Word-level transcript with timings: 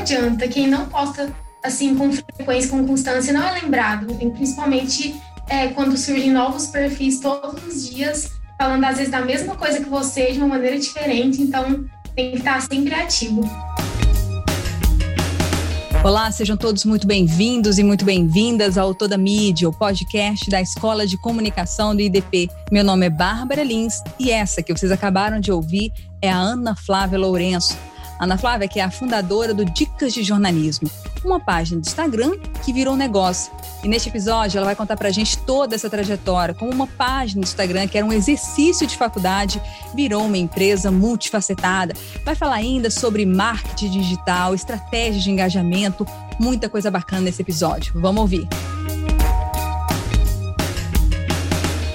adianta, 0.00 0.48
quem 0.48 0.66
não 0.66 0.86
posta 0.86 1.30
assim 1.62 1.94
com 1.94 2.10
frequência, 2.10 2.70
com 2.70 2.86
constância, 2.86 3.32
não 3.32 3.46
é 3.46 3.60
lembrado, 3.60 4.06
principalmente 4.32 5.14
é, 5.46 5.68
quando 5.68 5.96
surgem 5.96 6.30
novos 6.30 6.66
perfis 6.66 7.20
todos 7.20 7.62
os 7.66 7.90
dias, 7.90 8.30
falando 8.58 8.84
às 8.84 8.96
vezes 8.96 9.12
da 9.12 9.20
mesma 9.20 9.54
coisa 9.54 9.78
que 9.78 9.88
você 9.88 10.32
de 10.32 10.38
uma 10.38 10.48
maneira 10.48 10.78
diferente, 10.78 11.42
então 11.42 11.84
tem 12.14 12.32
que 12.32 12.38
estar 12.38 12.62
sempre 12.62 12.94
ativo. 12.94 13.42
Olá, 16.02 16.32
sejam 16.32 16.56
todos 16.56 16.86
muito 16.86 17.06
bem-vindos 17.06 17.78
e 17.78 17.84
muito 17.84 18.06
bem-vindas 18.06 18.78
ao 18.78 18.94
Toda 18.94 19.18
Mídia, 19.18 19.68
o 19.68 19.72
podcast 19.72 20.48
da 20.48 20.62
Escola 20.62 21.06
de 21.06 21.18
Comunicação 21.18 21.94
do 21.94 22.00
IDP. 22.00 22.48
Meu 22.72 22.82
nome 22.82 23.04
é 23.04 23.10
Bárbara 23.10 23.62
Lins 23.62 24.02
e 24.18 24.30
essa 24.30 24.62
que 24.62 24.72
vocês 24.72 24.90
acabaram 24.90 25.38
de 25.38 25.52
ouvir 25.52 25.92
é 26.22 26.30
a 26.30 26.38
Ana 26.38 26.74
Flávia 26.74 27.18
Lourenço. 27.18 27.76
Ana 28.20 28.36
Flávia, 28.36 28.68
que 28.68 28.78
é 28.78 28.82
a 28.82 28.90
fundadora 28.90 29.54
do 29.54 29.64
Dicas 29.64 30.12
de 30.12 30.22
Jornalismo, 30.22 30.90
uma 31.24 31.40
página 31.40 31.80
de 31.80 31.88
Instagram 31.88 32.32
que 32.62 32.70
virou 32.70 32.94
negócio. 32.94 33.50
E 33.82 33.88
neste 33.88 34.10
episódio 34.10 34.58
ela 34.58 34.66
vai 34.66 34.76
contar 34.76 34.94
pra 34.94 35.08
gente 35.08 35.38
toda 35.38 35.74
essa 35.74 35.88
trajetória, 35.88 36.52
como 36.52 36.70
uma 36.70 36.86
página 36.86 37.40
do 37.40 37.44
Instagram 37.44 37.88
que 37.88 37.96
era 37.96 38.06
um 38.06 38.12
exercício 38.12 38.86
de 38.86 38.94
faculdade, 38.94 39.60
virou 39.94 40.22
uma 40.26 40.36
empresa 40.36 40.90
multifacetada. 40.90 41.94
Vai 42.22 42.34
falar 42.34 42.56
ainda 42.56 42.90
sobre 42.90 43.24
marketing 43.24 43.90
digital, 43.90 44.54
estratégia 44.54 45.18
de 45.18 45.30
engajamento, 45.30 46.06
muita 46.38 46.68
coisa 46.68 46.90
bacana 46.90 47.22
nesse 47.22 47.40
episódio. 47.40 47.94
Vamos 47.98 48.20
ouvir. 48.20 48.46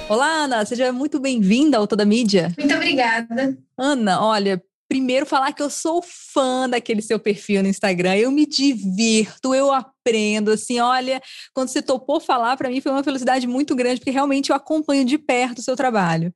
Olá, 0.08 0.44
Ana, 0.44 0.64
seja 0.64 0.92
muito 0.92 1.20
bem-vinda 1.20 1.78
ao 1.78 1.86
Toda 1.86 2.04
Mídia. 2.04 2.52
Muito 2.58 2.74
obrigada. 2.74 3.56
Ana, 3.76 4.20
olha, 4.24 4.62
primeiro 4.88 5.26
falar 5.26 5.52
que 5.52 5.62
eu 5.62 5.70
sou 5.70 6.02
fã 6.02 6.68
daquele 6.68 7.02
seu 7.02 7.18
perfil 7.18 7.62
no 7.62 7.68
Instagram. 7.68 8.16
Eu 8.16 8.30
me 8.30 8.46
divirto, 8.46 9.54
eu 9.54 9.72
aprendo. 9.72 10.50
Assim, 10.50 10.78
olha, 10.80 11.20
quando 11.54 11.68
você 11.68 11.82
topou 11.82 12.20
falar, 12.20 12.56
para 12.56 12.68
mim 12.68 12.80
foi 12.80 12.92
uma 12.92 13.04
felicidade 13.04 13.46
muito 13.46 13.74
grande, 13.74 14.00
porque 14.00 14.10
realmente 14.10 14.50
eu 14.50 14.56
acompanho 14.56 15.04
de 15.04 15.18
perto 15.18 15.58
o 15.58 15.62
seu 15.62 15.76
trabalho. 15.76 16.32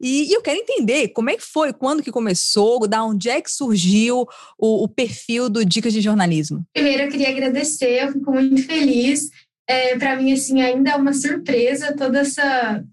E, 0.00 0.30
e, 0.30 0.32
eu 0.32 0.40
quero 0.40 0.60
entender 0.60 1.08
como 1.08 1.28
é 1.28 1.36
que 1.36 1.42
foi, 1.42 1.72
quando 1.72 2.04
que 2.04 2.12
começou, 2.12 2.86
da 2.86 3.04
onde 3.04 3.28
é 3.28 3.40
que 3.40 3.50
surgiu 3.50 4.26
o, 4.56 4.84
o 4.84 4.88
perfil 4.88 5.48
do 5.48 5.64
Dicas 5.64 5.92
de 5.92 6.00
Jornalismo. 6.00 6.64
Primeiro, 6.72 7.02
eu 7.02 7.10
queria 7.10 7.30
agradecer, 7.30 8.04
eu 8.04 8.12
fico 8.12 8.30
muito 8.30 8.62
feliz. 8.64 9.28
É, 9.68 9.98
para 9.98 10.14
mim, 10.14 10.32
assim, 10.32 10.62
ainda 10.62 10.92
é 10.92 10.96
uma 10.96 11.12
surpresa 11.12 11.96
toda 11.96 12.20
essa 12.20 12.84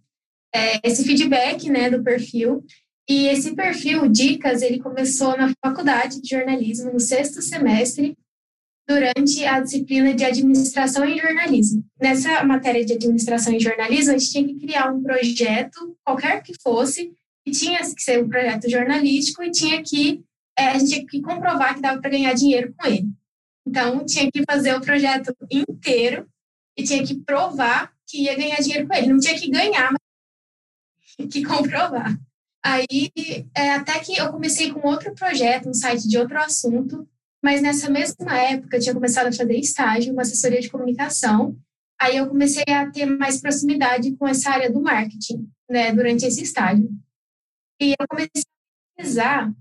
é, 0.53 0.79
esse 0.83 1.03
feedback, 1.03 1.69
né, 1.69 1.89
do 1.89 2.01
perfil. 2.01 2.63
E 3.07 3.27
esse 3.27 3.55
perfil 3.55 4.07
Dicas, 4.07 4.61
ele 4.61 4.79
começou 4.79 5.37
na 5.37 5.53
faculdade 5.63 6.21
de 6.21 6.29
jornalismo, 6.29 6.91
no 6.91 6.99
sexto 6.99 7.41
semestre, 7.41 8.17
durante 8.87 9.43
a 9.45 9.59
disciplina 9.59 10.13
de 10.13 10.23
administração 10.23 11.05
e 11.05 11.19
jornalismo. 11.19 11.83
Nessa 11.99 12.43
matéria 12.43 12.85
de 12.85 12.93
administração 12.93 13.53
e 13.53 13.59
jornalismo, 13.59 14.13
a 14.13 14.17
gente 14.17 14.31
tinha 14.31 14.47
que 14.47 14.59
criar 14.59 14.91
um 14.91 15.01
projeto, 15.01 15.97
qualquer 16.03 16.41
que 16.41 16.53
fosse, 16.61 17.11
e 17.45 17.51
tinha 17.51 17.79
que 17.79 18.01
ser 18.01 18.23
um 18.23 18.29
projeto 18.29 18.69
jornalístico 18.69 19.43
e 19.43 19.51
tinha 19.51 19.83
que 19.83 20.23
é, 20.57 20.69
a 20.69 20.77
gente 20.77 20.89
tinha 20.89 21.05
que 21.05 21.21
comprovar 21.21 21.75
que 21.75 21.81
dava 21.81 21.99
para 21.99 22.09
ganhar 22.09 22.33
dinheiro 22.33 22.73
com 22.77 22.87
ele. 22.87 23.09
Então, 23.67 24.05
tinha 24.05 24.31
que 24.31 24.43
fazer 24.49 24.73
o 24.73 24.81
projeto 24.81 25.35
inteiro 25.51 26.27
e 26.77 26.83
tinha 26.83 27.05
que 27.05 27.15
provar 27.15 27.91
que 28.07 28.23
ia 28.23 28.35
ganhar 28.35 28.57
dinheiro 28.57 28.87
com 28.87 28.93
ele. 28.93 29.07
Não 29.07 29.19
tinha 29.19 29.37
que 29.37 29.49
ganhar, 29.49 29.91
mas 29.91 31.27
que 31.31 31.43
comprovar. 31.43 32.17
Aí, 32.65 33.11
é, 33.55 33.73
até 33.75 33.99
que 33.99 34.17
eu 34.17 34.31
comecei 34.31 34.73
com 34.73 34.87
outro 34.87 35.13
projeto, 35.13 35.69
um 35.69 35.73
site 35.73 36.07
de 36.07 36.17
outro 36.17 36.39
assunto, 36.39 37.07
mas 37.43 37.61
nessa 37.61 37.91
mesma 37.91 38.35
época 38.39 38.77
eu 38.77 38.81
tinha 38.81 38.95
começado 38.95 39.27
a 39.27 39.31
fazer 39.31 39.55
estágio, 39.59 40.11
uma 40.11 40.23
assessoria 40.23 40.59
de 40.59 40.71
comunicação. 40.71 41.55
Aí 42.01 42.17
eu 42.17 42.27
comecei 42.27 42.63
a 42.67 42.89
ter 42.89 43.05
mais 43.05 43.39
proximidade 43.39 44.15
com 44.17 44.27
essa 44.27 44.49
área 44.49 44.71
do 44.71 44.81
marketing, 44.81 45.47
né, 45.69 45.93
durante 45.93 46.25
esse 46.25 46.41
estágio. 46.41 46.89
E 47.79 47.91
eu 47.91 48.07
comecei 48.09 48.41
a 48.41 48.97
pesquisar 48.97 49.53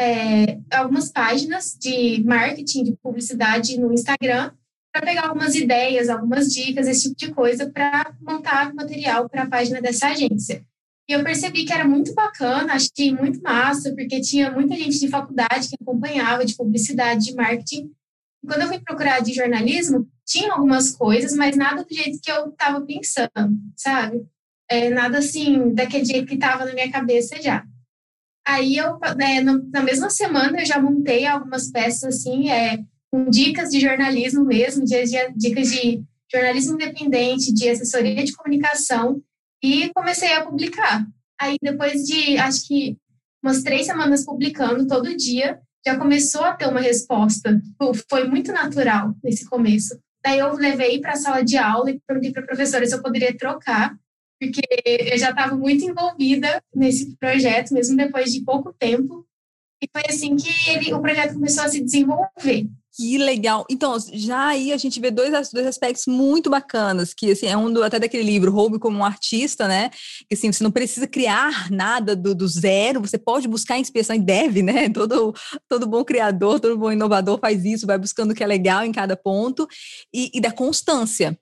é, 0.00 0.58
algumas 0.72 1.12
páginas 1.12 1.76
de 1.78 2.24
marketing, 2.24 2.84
de 2.84 2.96
publicidade 3.02 3.78
no 3.78 3.92
Instagram, 3.92 4.52
para 4.90 5.04
pegar 5.04 5.26
algumas 5.26 5.54
ideias, 5.54 6.08
algumas 6.08 6.50
dicas, 6.50 6.88
esse 6.88 7.14
tipo 7.14 7.26
de 7.26 7.34
coisa, 7.34 7.70
para 7.70 8.16
montar 8.22 8.72
material 8.72 9.28
para 9.28 9.42
a 9.42 9.50
página 9.50 9.82
dessa 9.82 10.08
agência. 10.08 10.64
E 11.08 11.12
eu 11.12 11.24
percebi 11.24 11.64
que 11.64 11.72
era 11.72 11.86
muito 11.86 12.14
bacana, 12.14 12.74
achei 12.74 13.12
muito 13.12 13.40
massa, 13.42 13.92
porque 13.94 14.20
tinha 14.20 14.50
muita 14.50 14.76
gente 14.76 14.98
de 14.98 15.08
faculdade 15.08 15.68
que 15.68 15.76
acompanhava 15.80 16.44
de 16.44 16.54
publicidade, 16.54 17.26
de 17.26 17.34
marketing. 17.34 17.90
E 18.42 18.46
quando 18.46 18.62
eu 18.62 18.68
fui 18.68 18.80
procurar 18.80 19.20
de 19.20 19.32
jornalismo, 19.32 20.08
tinha 20.24 20.52
algumas 20.52 20.90
coisas, 20.90 21.34
mas 21.34 21.56
nada 21.56 21.84
do 21.84 21.94
jeito 21.94 22.20
que 22.22 22.30
eu 22.30 22.50
estava 22.50 22.80
pensando, 22.80 23.58
sabe? 23.76 24.24
É, 24.70 24.90
nada 24.90 25.18
assim, 25.18 25.74
daquele 25.74 26.04
jeito 26.04 26.26
que 26.26 26.34
estava 26.34 26.64
na 26.64 26.72
minha 26.72 26.90
cabeça 26.90 27.40
já. 27.42 27.64
Aí 28.46 28.76
eu, 28.76 28.98
né, 29.16 29.40
na 29.40 29.82
mesma 29.82 30.10
semana, 30.10 30.60
eu 30.60 30.66
já 30.66 30.80
montei 30.80 31.26
algumas 31.26 31.70
peças 31.70 32.16
assim, 32.16 32.50
é, 32.50 32.78
com 33.10 33.28
dicas 33.28 33.70
de 33.70 33.80
jornalismo 33.80 34.44
mesmo, 34.44 34.84
dicas 34.84 35.70
de 35.70 36.02
jornalismo 36.32 36.74
independente, 36.74 37.52
de 37.52 37.68
assessoria 37.68 38.24
de 38.24 38.32
comunicação, 38.32 39.22
e 39.62 39.90
comecei 39.94 40.32
a 40.32 40.44
publicar. 40.44 41.06
Aí, 41.40 41.56
depois 41.62 42.04
de, 42.04 42.38
acho 42.38 42.66
que 42.66 42.96
umas 43.42 43.62
três 43.62 43.86
semanas 43.86 44.24
publicando 44.24 44.86
todo 44.86 45.16
dia, 45.16 45.60
já 45.84 45.98
começou 45.98 46.44
a 46.44 46.54
ter 46.54 46.68
uma 46.68 46.80
resposta. 46.80 47.60
Foi 48.08 48.28
muito 48.28 48.52
natural 48.52 49.14
nesse 49.22 49.44
começo. 49.48 49.98
Daí 50.24 50.38
eu 50.38 50.54
levei 50.54 51.00
para 51.00 51.12
a 51.12 51.16
sala 51.16 51.42
de 51.42 51.56
aula 51.56 51.90
e 51.90 52.00
perguntei 52.06 52.32
para 52.32 52.42
a 52.42 52.46
professora 52.46 52.86
se 52.86 52.94
eu 52.94 53.02
poderia 53.02 53.36
trocar, 53.36 53.96
porque 54.40 54.60
eu 54.84 55.18
já 55.18 55.30
estava 55.30 55.56
muito 55.56 55.84
envolvida 55.84 56.62
nesse 56.74 57.16
projeto, 57.16 57.74
mesmo 57.74 57.96
depois 57.96 58.32
de 58.32 58.44
pouco 58.44 58.72
tempo. 58.72 59.26
E 59.82 59.88
foi 59.92 60.02
assim 60.08 60.36
que 60.36 60.48
ele, 60.70 60.94
o 60.94 61.00
projeto 61.00 61.34
começou 61.34 61.64
a 61.64 61.68
se 61.68 61.82
desenvolver. 61.82 62.68
Que 62.94 63.16
legal. 63.16 63.64
Então, 63.70 63.96
já 64.12 64.48
aí 64.48 64.70
a 64.70 64.76
gente 64.76 65.00
vê 65.00 65.10
dois, 65.10 65.50
dois 65.50 65.66
aspectos 65.66 66.06
muito 66.06 66.50
bacanas, 66.50 67.14
que 67.14 67.30
assim, 67.30 67.46
é 67.46 67.56
um 67.56 67.72
do, 67.72 67.82
até 67.82 67.98
daquele 67.98 68.22
livro, 68.22 68.52
Roube 68.52 68.78
como 68.78 68.98
um 68.98 69.04
artista, 69.04 69.66
né? 69.66 69.88
Que 70.28 70.34
assim, 70.34 70.52
você 70.52 70.62
não 70.62 70.70
precisa 70.70 71.06
criar 71.06 71.70
nada 71.70 72.14
do, 72.14 72.34
do 72.34 72.46
zero, 72.46 73.00
você 73.00 73.16
pode 73.16 73.48
buscar 73.48 73.78
inspiração 73.78 74.14
e 74.14 74.20
deve, 74.20 74.62
né? 74.62 74.88
Todo, 74.92 75.34
todo 75.68 75.86
bom 75.86 76.04
criador, 76.04 76.60
todo 76.60 76.76
bom 76.76 76.92
inovador 76.92 77.38
faz 77.40 77.64
isso, 77.64 77.86
vai 77.86 77.96
buscando 77.96 78.32
o 78.32 78.34
que 78.34 78.44
é 78.44 78.46
legal 78.46 78.84
em 78.84 78.92
cada 78.92 79.16
ponto, 79.16 79.66
e, 80.12 80.30
e 80.34 80.40
da 80.40 80.52
constância 80.52 81.38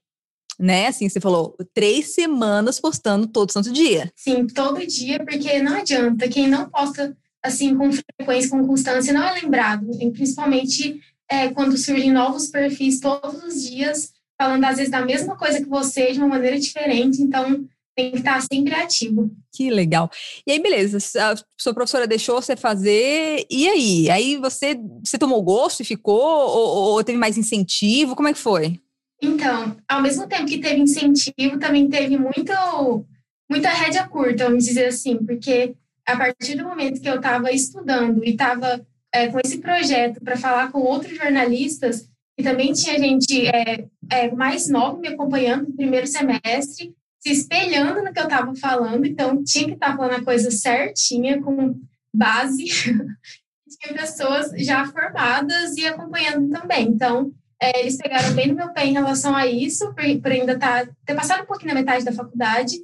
né? 0.60 0.88
Assim, 0.88 1.08
você 1.08 1.18
falou, 1.18 1.56
três 1.72 2.14
semanas 2.14 2.78
postando 2.78 3.26
todo 3.26 3.50
santo 3.50 3.72
dia. 3.72 4.12
Sim, 4.14 4.46
todo 4.46 4.86
dia, 4.86 5.18
porque 5.24 5.60
não 5.62 5.78
adianta. 5.78 6.28
Quem 6.28 6.46
não 6.46 6.68
posta, 6.68 7.16
assim, 7.42 7.74
com 7.74 7.90
frequência, 7.90 8.50
com 8.50 8.66
constância, 8.66 9.12
não 9.14 9.24
é 9.24 9.40
lembrado. 9.40 9.86
Principalmente 10.12 11.00
é, 11.30 11.48
quando 11.50 11.78
surgem 11.78 12.12
novos 12.12 12.48
perfis 12.48 12.98
todos 12.98 13.42
os 13.44 13.62
dias, 13.62 14.12
falando 14.40 14.64
às 14.64 14.76
vezes 14.76 14.90
da 14.90 15.04
mesma 15.04 15.36
coisa 15.36 15.60
que 15.60 15.68
você, 15.68 16.12
de 16.12 16.18
uma 16.18 16.28
maneira 16.28 16.58
diferente. 16.58 17.22
Então, 17.22 17.64
tem 17.94 18.10
que 18.10 18.18
estar 18.18 18.40
sempre 18.42 18.74
ativo. 18.74 19.30
Que 19.52 19.70
legal. 19.70 20.10
E 20.46 20.52
aí, 20.52 20.60
beleza, 20.60 20.98
a 21.20 21.34
sua 21.58 21.74
professora 21.74 22.06
deixou 22.06 22.40
você 22.40 22.56
fazer, 22.56 23.46
e 23.50 23.68
aí? 23.68 24.10
Aí 24.10 24.36
você, 24.38 24.78
você 25.04 25.18
tomou 25.18 25.42
gosto 25.42 25.80
e 25.80 25.84
ficou? 25.84 26.20
Ou, 26.20 26.94
ou 26.94 27.04
teve 27.04 27.18
mais 27.18 27.36
incentivo? 27.36 28.16
Como 28.16 28.28
é 28.28 28.32
que 28.32 28.38
foi? 28.38 28.80
Então, 29.22 29.76
ao 29.86 30.00
mesmo 30.00 30.26
tempo 30.26 30.46
que 30.46 30.58
teve 30.58 30.80
incentivo, 30.80 31.58
também 31.58 31.88
teve 31.88 32.16
muito, 32.16 33.04
muita 33.50 33.68
rédea 33.68 34.08
curta, 34.08 34.44
vamos 34.44 34.64
dizer 34.64 34.86
assim, 34.86 35.16
porque 35.18 35.74
a 36.06 36.16
partir 36.16 36.56
do 36.56 36.64
momento 36.64 37.00
que 37.00 37.08
eu 37.08 37.16
estava 37.16 37.52
estudando 37.52 38.24
e 38.24 38.30
estava 38.30 38.84
é, 39.12 39.28
com 39.28 39.38
esse 39.44 39.58
projeto 39.58 40.20
para 40.20 40.36
falar 40.36 40.70
com 40.70 40.80
outros 40.80 41.16
jornalistas, 41.16 42.08
e 42.38 42.42
também 42.42 42.72
tinha 42.72 42.98
gente 42.98 43.46
é, 43.48 43.86
é, 44.10 44.30
mais 44.32 44.68
nova 44.68 44.98
me 44.98 45.08
acompanhando 45.08 45.68
no 45.68 45.76
primeiro 45.76 46.06
semestre, 46.06 46.94
se 47.18 47.30
espelhando 47.30 48.02
no 48.02 48.12
que 48.12 48.18
eu 48.18 48.24
estava 48.24 48.54
falando, 48.56 49.04
então 49.04 49.44
tinha 49.44 49.66
que 49.66 49.74
estar 49.74 49.90
tá 49.90 49.96
falando 49.96 50.20
a 50.20 50.24
coisa 50.24 50.50
certinha, 50.50 51.42
com 51.42 51.78
base. 52.14 52.64
tinha 53.80 53.94
pessoas 53.94 54.50
já 54.56 54.86
formadas 54.86 55.76
e 55.76 55.86
acompanhando 55.86 56.48
também. 56.50 56.88
Então, 56.88 57.32
é, 57.62 57.80
eles 57.80 57.96
pegaram 57.96 58.32
bem 58.34 58.48
no 58.48 58.54
meu 58.54 58.72
pé 58.72 58.86
em 58.86 58.94
relação 58.94 59.36
a 59.36 59.46
isso, 59.46 59.92
por, 59.94 60.20
por 60.20 60.32
ainda 60.32 60.58
tá, 60.58 60.86
ter 61.04 61.14
passado 61.14 61.42
um 61.42 61.46
pouquinho 61.46 61.74
na 61.74 61.80
metade 61.80 62.04
da 62.04 62.12
faculdade, 62.12 62.76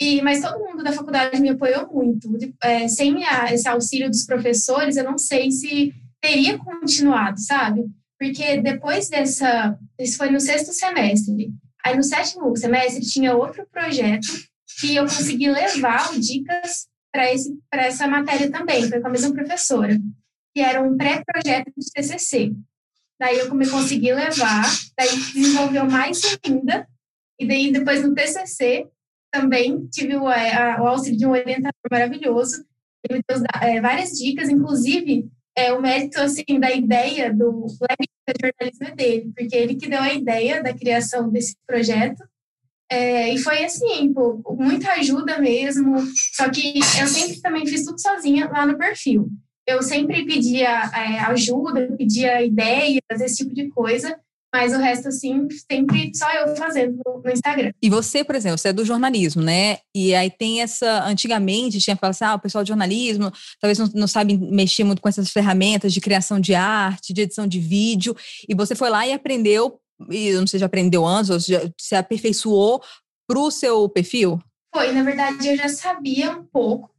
e, 0.00 0.20
mas 0.22 0.42
todo 0.42 0.64
mundo 0.64 0.82
da 0.84 0.92
faculdade 0.92 1.40
me 1.40 1.50
apoiou 1.50 1.90
muito. 1.92 2.28
É, 2.62 2.86
sem 2.88 3.22
esse 3.50 3.68
auxílio 3.68 4.10
dos 4.10 4.24
professores, 4.24 4.96
eu 4.96 5.04
não 5.04 5.16
sei 5.16 5.50
se 5.50 5.94
teria 6.20 6.58
continuado, 6.58 7.38
sabe? 7.40 7.86
Porque 8.18 8.60
depois 8.60 9.08
dessa. 9.08 9.78
Isso 9.98 10.18
foi 10.18 10.30
no 10.30 10.40
sexto 10.40 10.72
semestre. 10.72 11.50
Aí 11.84 11.96
no 11.96 12.02
sétimo 12.02 12.54
semestre 12.56 13.00
tinha 13.06 13.36
outro 13.36 13.66
projeto 13.70 14.26
que 14.80 14.96
eu 14.96 15.04
consegui 15.04 15.48
levar 15.48 16.12
dicas 16.18 16.88
para 17.70 17.86
essa 17.86 18.06
matéria 18.06 18.50
também, 18.50 18.88
foi 18.88 19.00
com 19.00 19.06
a 19.06 19.10
mesma 19.10 19.32
professora, 19.32 19.98
que 20.54 20.60
era 20.60 20.82
um 20.82 20.96
pré-projeto 20.96 21.72
de 21.76 21.90
TCC. 21.90 22.52
daí 23.18 23.38
eu 23.38 23.48
consegui 23.48 24.12
levar, 24.12 24.66
daí 24.98 25.16
desenvolveu 25.32 25.86
mais 25.86 26.20
ainda, 26.44 26.86
e 27.40 27.46
daí 27.46 27.72
depois 27.72 28.02
no 28.02 28.14
TCC 28.14 28.86
também 29.40 29.86
tive 29.86 30.16
o, 30.16 30.28
é, 30.30 30.54
a, 30.54 30.82
o 30.82 30.86
auxílio 30.86 31.18
de 31.18 31.26
um 31.26 31.30
orientador 31.30 31.72
maravilhoso, 31.90 32.64
ele 33.08 33.18
me 33.18 33.24
deu 33.28 33.44
é, 33.60 33.80
várias 33.80 34.10
dicas, 34.10 34.48
inclusive 34.48 35.28
é, 35.56 35.72
o 35.72 35.80
mérito 35.80 36.20
assim, 36.20 36.58
da 36.58 36.70
ideia 36.70 37.32
do 37.32 37.66
Lab 37.80 37.96
de 38.00 38.34
Jornalismo 38.42 38.96
dele, 38.96 39.32
porque 39.36 39.56
ele 39.56 39.74
que 39.76 39.88
deu 39.88 40.00
a 40.00 40.12
ideia 40.12 40.62
da 40.62 40.74
criação 40.74 41.30
desse 41.30 41.56
projeto, 41.66 42.22
é, 42.90 43.34
e 43.34 43.38
foi 43.38 43.64
assim, 43.64 44.12
pô, 44.12 44.40
muita 44.58 44.92
ajuda 44.92 45.40
mesmo. 45.40 45.96
Só 46.34 46.48
que 46.48 46.78
eu 47.00 47.06
sempre 47.08 47.40
também 47.40 47.66
fiz 47.66 47.84
tudo 47.84 48.00
sozinha 48.00 48.48
lá 48.48 48.64
no 48.64 48.78
perfil. 48.78 49.28
Eu 49.66 49.82
sempre 49.82 50.24
pedia 50.24 50.68
é, 50.68 51.18
ajuda, 51.26 51.92
pedia 51.96 52.42
ideias, 52.42 53.00
esse 53.10 53.38
tipo 53.38 53.52
de 53.52 53.68
coisa. 53.70 54.16
Mas 54.56 54.72
o 54.72 54.78
resto, 54.78 55.08
assim, 55.08 55.46
sempre 55.70 56.10
só 56.14 56.32
eu 56.32 56.56
fazendo 56.56 56.98
no, 57.04 57.30
Instagram. 57.30 57.72
E 57.82 57.90
você, 57.90 58.24
por 58.24 58.34
exemplo, 58.34 58.56
você 58.56 58.68
é 58.68 58.72
do 58.72 58.86
jornalismo, 58.86 59.42
né? 59.42 59.80
E 59.94 60.14
aí 60.14 60.30
tem 60.30 60.62
essa. 60.62 61.04
Antigamente 61.04 61.78
tinha 61.78 61.94
falado 61.94 62.12
assim: 62.12 62.24
ah, 62.24 62.34
o 62.36 62.40
pessoal 62.40 62.64
de 62.64 62.68
jornalismo 62.68 63.30
talvez 63.60 63.78
não, 63.78 63.86
não 63.94 64.06
sabe 64.06 64.34
mexer 64.38 64.82
muito 64.82 65.02
com 65.02 65.10
essas 65.10 65.30
ferramentas 65.30 65.92
de 65.92 66.00
criação 66.00 66.40
de 66.40 66.54
arte, 66.54 67.12
de 67.12 67.20
edição 67.20 67.46
de 67.46 67.60
vídeo. 67.60 68.16
E 68.48 68.54
você 68.54 68.74
foi 68.74 68.88
lá 68.88 69.06
e 69.06 69.12
aprendeu 69.12 69.78
e 70.10 70.32
não 70.32 70.46
sei, 70.46 70.58
já 70.58 70.66
aprendeu 70.66 71.06
antes, 71.06 71.28
ou 71.28 71.38
já 71.38 71.60
se 71.78 71.94
aperfeiçoou 71.94 72.82
para 73.28 73.38
o 73.38 73.50
seu 73.50 73.86
perfil? 73.90 74.38
Foi, 74.74 74.90
na 74.90 75.02
verdade, 75.02 75.48
eu 75.48 75.56
já 75.56 75.68
sabia 75.68 76.30
um 76.30 76.44
pouco, 76.44 76.90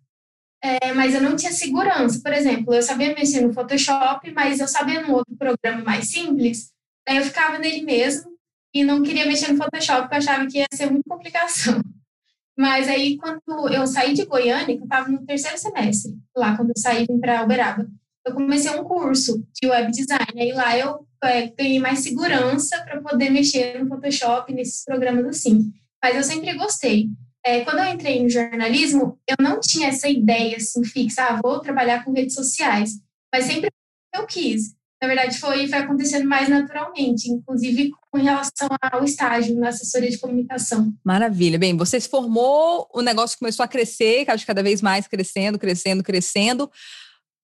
é, 0.64 0.94
mas 0.94 1.16
eu 1.16 1.22
não 1.22 1.36
tinha 1.36 1.52
segurança. 1.52 2.20
Por 2.22 2.34
exemplo, 2.34 2.74
eu 2.74 2.84
sabia 2.84 3.16
mexer 3.16 3.42
no 3.42 3.54
Photoshop, 3.54 4.32
mas 4.32 4.60
eu 4.60 4.68
sabia 4.68 5.02
num 5.02 5.14
outro 5.14 5.36
programa 5.36 5.84
mais 5.84 6.12
simples, 6.12 6.72
daí 7.08 7.18
eu 7.18 7.24
ficava 7.24 7.58
nele 7.58 7.82
mesmo 7.84 8.30
e 8.74 8.84
não 8.84 9.02
queria 9.02 9.26
mexer 9.26 9.52
no 9.52 9.58
Photoshop, 9.58 10.02
porque 10.02 10.16
eu 10.16 10.20
achava 10.20 10.46
que 10.46 10.58
ia 10.60 10.68
ser 10.74 10.92
muita 10.92 11.10
complicação. 11.10 11.82
Mas 12.58 12.88
aí, 12.88 13.18
quando 13.18 13.72
eu 13.72 13.86
saí 13.88 14.14
de 14.14 14.26
Goiânia, 14.26 14.76
que 14.76 14.82
eu 14.82 14.84
estava 14.84 15.08
no 15.08 15.26
terceiro 15.26 15.58
semestre, 15.58 16.14
lá 16.36 16.58
quando 16.58 16.70
eu 16.70 16.78
saí 16.78 17.06
para 17.20 17.44
Uberaba, 17.44 17.88
eu 18.26 18.34
comecei 18.34 18.72
um 18.72 18.84
curso 18.84 19.44
de 19.54 19.68
web 19.68 19.92
design. 19.92 20.26
Aí 20.36 20.52
lá 20.52 20.78
eu 20.78 21.08
é, 21.24 21.48
ganhei 21.48 21.80
mais 21.80 22.00
segurança 22.00 22.84
para 22.84 23.00
poder 23.02 23.30
mexer 23.30 23.82
no 23.82 23.88
Photoshop, 23.88 24.54
nesses 24.54 24.84
programas 24.84 25.26
assim. 25.26 25.72
Mas 26.04 26.16
eu 26.16 26.24
sempre 26.24 26.54
gostei. 26.56 27.10
É, 27.46 27.62
quando 27.62 27.80
eu 27.80 27.86
entrei 27.86 28.22
no 28.22 28.30
jornalismo, 28.30 29.18
eu 29.28 29.36
não 29.40 29.60
tinha 29.60 29.88
essa 29.88 30.10
ideia 30.10 30.58
assim 30.58 30.84
fixa, 30.84 31.24
ah, 31.24 31.40
vou 31.42 31.60
trabalhar 31.60 32.04
com 32.04 32.12
redes 32.12 32.36
sociais. 32.36 32.92
Mas 33.34 33.46
sempre 33.46 33.70
eu 34.14 34.26
quis. 34.26 34.76
Na 35.02 35.08
verdade, 35.08 35.38
foi, 35.38 35.68
foi 35.68 35.78
acontecendo 35.78 36.28
mais 36.28 36.50
naturalmente, 36.50 37.30
inclusive 37.32 37.92
com 38.12 38.18
relação 38.18 38.68
ao 38.92 39.04
estágio 39.04 39.56
na 39.60 39.70
assessoria 39.70 40.10
de 40.10 40.18
comunicação. 40.18 40.92
Maravilha. 41.04 41.60
Bem, 41.60 41.78
você 41.78 42.00
se 42.00 42.10
formou, 42.10 42.90
o 42.94 43.02
negócio 43.02 43.38
começou 43.38 43.64
a 43.64 43.68
crescer, 43.68 44.26
cada 44.26 44.64
vez 44.64 44.82
mais 44.82 45.08
crescendo, 45.08 45.60
crescendo, 45.60 46.04
crescendo. 46.04 46.72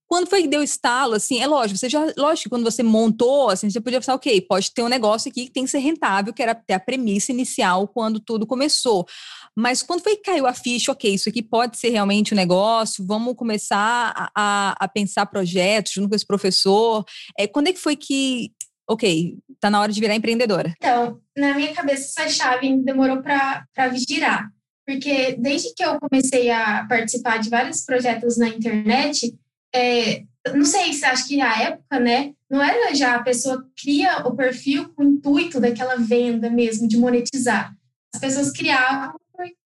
Quando 0.07 0.27
foi 0.27 0.43
que 0.43 0.47
deu 0.47 0.61
estalo, 0.61 1.13
assim, 1.15 1.39
é 1.39 1.47
lógico, 1.47 1.79
você 1.79 1.89
já, 1.89 2.05
lógico 2.17 2.49
quando 2.49 2.63
você 2.63 2.83
montou, 2.83 3.49
assim, 3.49 3.69
você 3.69 3.81
podia 3.81 3.99
pensar, 3.99 4.13
ok, 4.13 4.41
pode 4.41 4.71
ter 4.71 4.83
um 4.83 4.87
negócio 4.87 5.29
aqui 5.29 5.45
que 5.45 5.51
tem 5.51 5.63
que 5.63 5.71
ser 5.71 5.79
rentável, 5.79 6.33
que 6.33 6.43
era 6.43 6.51
até 6.51 6.75
a 6.75 6.79
premissa 6.79 7.31
inicial 7.31 7.87
quando 7.87 8.19
tudo 8.19 8.45
começou. 8.45 9.07
Mas 9.55 9.83
quando 9.83 10.01
foi 10.01 10.15
que 10.15 10.23
caiu 10.23 10.47
a 10.47 10.53
ficha, 10.53 10.91
ok, 10.91 11.13
isso 11.13 11.29
aqui 11.29 11.43
pode 11.43 11.77
ser 11.77 11.89
realmente 11.89 12.33
um 12.33 12.37
negócio, 12.37 13.05
vamos 13.05 13.35
começar 13.35 14.31
a, 14.35 14.75
a 14.79 14.87
pensar 14.87 15.25
projetos 15.27 15.93
junto 15.93 16.09
com 16.09 16.15
esse 16.15 16.25
professor. 16.25 17.05
É, 17.37 17.47
quando 17.47 17.67
é 17.67 17.73
que 17.73 17.79
foi 17.79 17.95
que, 17.95 18.51
ok, 18.89 19.37
tá 19.59 19.69
na 19.69 19.79
hora 19.79 19.91
de 19.91 19.99
virar 19.99 20.15
empreendedora? 20.15 20.73
Então, 20.77 21.19
na 21.37 21.53
minha 21.53 21.73
cabeça, 21.73 22.21
essa 22.21 22.29
chave 22.29 22.75
demorou 22.83 23.21
para 23.21 23.65
girar. 23.95 24.49
Porque 24.85 25.37
desde 25.39 25.73
que 25.73 25.83
eu 25.83 25.97
comecei 25.99 26.49
a 26.49 26.85
participar 26.89 27.37
de 27.37 27.49
vários 27.49 27.85
projetos 27.85 28.37
na 28.37 28.49
internet, 28.49 29.33
é, 29.73 30.23
não 30.53 30.65
sei 30.65 30.91
se 30.93 31.05
acho 31.05 31.27
que 31.27 31.37
na 31.37 31.61
época, 31.61 31.99
né, 31.99 32.33
não 32.49 32.61
era 32.61 32.93
já 32.93 33.15
a 33.15 33.23
pessoa 33.23 33.65
cria 33.81 34.27
o 34.27 34.35
perfil 34.35 34.89
com 34.93 35.03
o 35.03 35.07
intuito 35.07 35.59
daquela 35.59 35.95
venda 35.95 36.49
mesmo, 36.49 36.87
de 36.87 36.97
monetizar. 36.97 37.73
As 38.13 38.19
pessoas 38.19 38.51
criavam 38.51 39.15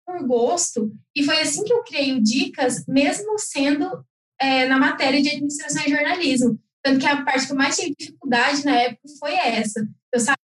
por, 0.08 0.26
gosto, 0.26 0.92
e 1.16 1.24
foi 1.24 1.42
assim 1.42 1.64
que 1.64 1.74
eu 1.74 1.84
criei 1.84 2.14
o 2.14 2.24
Dicas, 2.24 2.86
mesmo 2.88 3.38
sendo 3.38 4.04
é, 4.40 4.66
na 4.68 4.78
matéria 4.78 5.22
de 5.22 5.30
administração 5.30 5.84
e 5.86 5.90
jornalismo. 5.90 6.58
Tanto 6.82 7.00
que 7.00 7.06
a 7.06 7.24
parte 7.24 7.46
que 7.46 7.52
eu 7.52 7.58
mais 7.58 7.76
tive 7.76 7.94
dificuldade 8.00 8.64
na 8.64 8.76
época 8.76 9.02
foi 9.20 9.34
essa. 9.34 9.86
Eu 10.14 10.20
sabia 10.22 10.38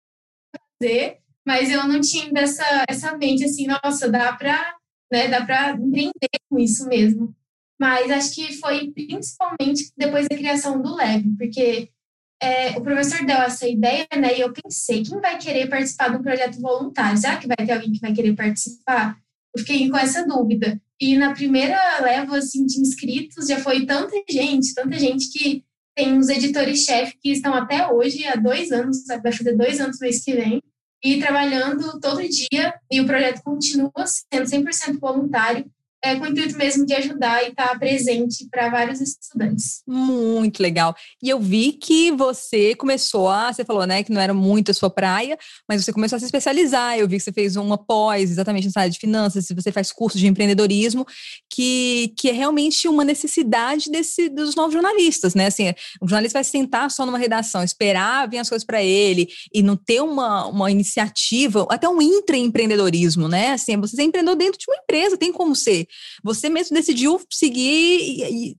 fazer, 0.82 1.20
mas 1.46 1.70
eu 1.70 1.88
não 1.88 2.02
tinha 2.02 2.32
dessa 2.34 2.86
essa 2.90 3.16
mente 3.16 3.46
assim, 3.46 3.68
nossa, 3.68 4.10
dá 4.10 4.34
para 4.34 4.76
né, 5.12 5.28
dá 5.28 5.46
para 5.46 5.72
empreender 5.74 6.30
com 6.50 6.58
isso 6.58 6.88
mesmo 6.88 7.36
mas 7.82 8.12
acho 8.12 8.36
que 8.36 8.54
foi 8.60 8.92
principalmente 8.92 9.92
depois 9.98 10.28
da 10.28 10.38
criação 10.38 10.80
do 10.80 10.94
Lab, 10.94 11.36
porque 11.36 11.90
é, 12.40 12.78
o 12.78 12.82
professor 12.84 13.26
deu 13.26 13.38
essa 13.38 13.68
ideia, 13.68 14.08
né, 14.16 14.38
e 14.38 14.42
eu 14.42 14.54
pensei, 14.54 15.02
quem 15.02 15.20
vai 15.20 15.40
querer 15.40 15.68
participar 15.68 16.10
de 16.10 16.18
um 16.18 16.22
projeto 16.22 16.62
voluntário? 16.62 17.18
Será 17.18 17.38
que 17.38 17.48
vai 17.48 17.66
ter 17.66 17.72
alguém 17.72 17.92
que 17.92 18.00
vai 18.00 18.14
querer 18.14 18.36
participar? 18.36 19.18
Eu 19.56 19.60
fiquei 19.60 19.90
com 19.90 19.98
essa 19.98 20.26
dúvida. 20.26 20.82
E 21.00 21.18
na 21.18 21.34
primeira 21.34 21.78
leva, 22.02 22.38
assim, 22.38 22.66
de 22.66 22.80
inscritos, 22.80 23.48
já 23.48 23.60
foi 23.60 23.86
tanta 23.86 24.16
gente, 24.30 24.74
tanta 24.74 24.98
gente 25.00 25.32
que 25.32 25.64
tem 25.96 26.14
uns 26.14 26.30
editores-chefe 26.30 27.18
que 27.20 27.32
estão 27.32 27.54
até 27.54 27.92
hoje, 27.92 28.26
há 28.26 28.36
dois 28.36 28.72
anos, 28.72 29.06
vai 29.08 29.32
fazer 29.32 29.56
dois 29.56 29.80
anos 29.80 30.00
mês 30.00 30.24
que 30.24 30.34
vem, 30.34 30.62
e 31.04 31.20
trabalhando 31.20 32.00
todo 32.00 32.28
dia, 32.28 32.74
e 32.90 33.02
o 33.02 33.06
projeto 33.06 33.42
continua 33.44 33.92
sendo 34.06 34.46
100% 34.46 35.00
voluntário, 35.00 35.66
é, 36.04 36.16
com 36.16 36.26
o 36.26 36.28
intuito 36.28 36.58
mesmo 36.58 36.86
de 36.86 36.94
ajudar 36.96 37.44
e 37.44 37.50
estar 37.50 37.70
tá 37.70 37.80
presente 37.80 38.48
para 38.50 38.70
vários 38.70 39.00
estudantes. 39.00 39.84
Muito 39.88 40.62
legal. 40.62 40.96
E 41.22 41.30
eu 41.30 41.40
vi 41.40 41.74
que 41.74 42.12
você 42.12 42.74
começou 42.74 43.30
a, 43.30 43.54
você 43.54 43.64
falou, 43.64 43.86
né, 43.86 44.04
que 44.04 44.12
não 44.12 44.20
era 44.20 44.34
muito 44.34 44.72
a 44.72 44.74
sua 44.74 44.90
praia, 44.90 45.38
mas 45.70 45.84
você 45.84 45.94
começou 45.94 46.16
a 46.16 46.20
se 46.20 46.26
especializar. 46.26 46.98
Eu 46.98 47.08
vi 47.08 47.18
que 47.18 47.24
você 47.24 47.32
fez 47.32 47.56
uma 47.56 47.78
pós 47.78 48.32
exatamente 48.32 48.68
na 48.74 48.82
área 48.82 48.92
de 48.92 48.98
finanças, 48.98 49.48
você 49.54 49.72
faz 49.72 49.92
curso 49.92 50.18
de 50.18 50.26
empreendedorismo, 50.26 51.06
que, 51.54 52.14
que 52.18 52.30
é 52.30 52.34
realmente 52.34 52.88
uma 52.88 53.04
necessidade 53.04 53.92
desse, 53.92 54.28
dos 54.28 54.56
novos 54.56 54.74
jornalistas, 54.74 55.36
né? 55.36 55.48
Assim, 55.48 55.70
o 56.02 56.08
jornalista 56.08 56.40
vai 56.40 56.44
sentar 56.44 56.90
só 56.90 57.06
numa 57.06 57.18
redação, 57.18 57.64
esperar 57.64 58.28
vir 58.28 58.40
as 58.40 58.50
coisas 58.50 58.66
para 58.66 58.82
ele 58.82 59.28
e 59.54 59.62
não 59.62 59.76
ter 59.76 60.02
uma, 60.02 60.48
uma 60.48 60.72
iniciativa, 60.72 61.68
até 61.70 61.88
um 61.88 62.02
intraempreendedorismo, 62.02 63.28
né? 63.28 63.52
Assim, 63.52 63.78
você 63.78 64.02
empreendeu 64.02 64.36
dentro 64.36 64.58
de 64.58 64.66
uma 64.68 64.78
empresa, 64.78 65.16
tem 65.16 65.32
como 65.32 65.56
ser. 65.56 65.88
Você 66.24 66.50
mesmo 66.50 66.76
decidiu 66.76 67.20
seguir 67.30 68.00
e, 68.00 68.58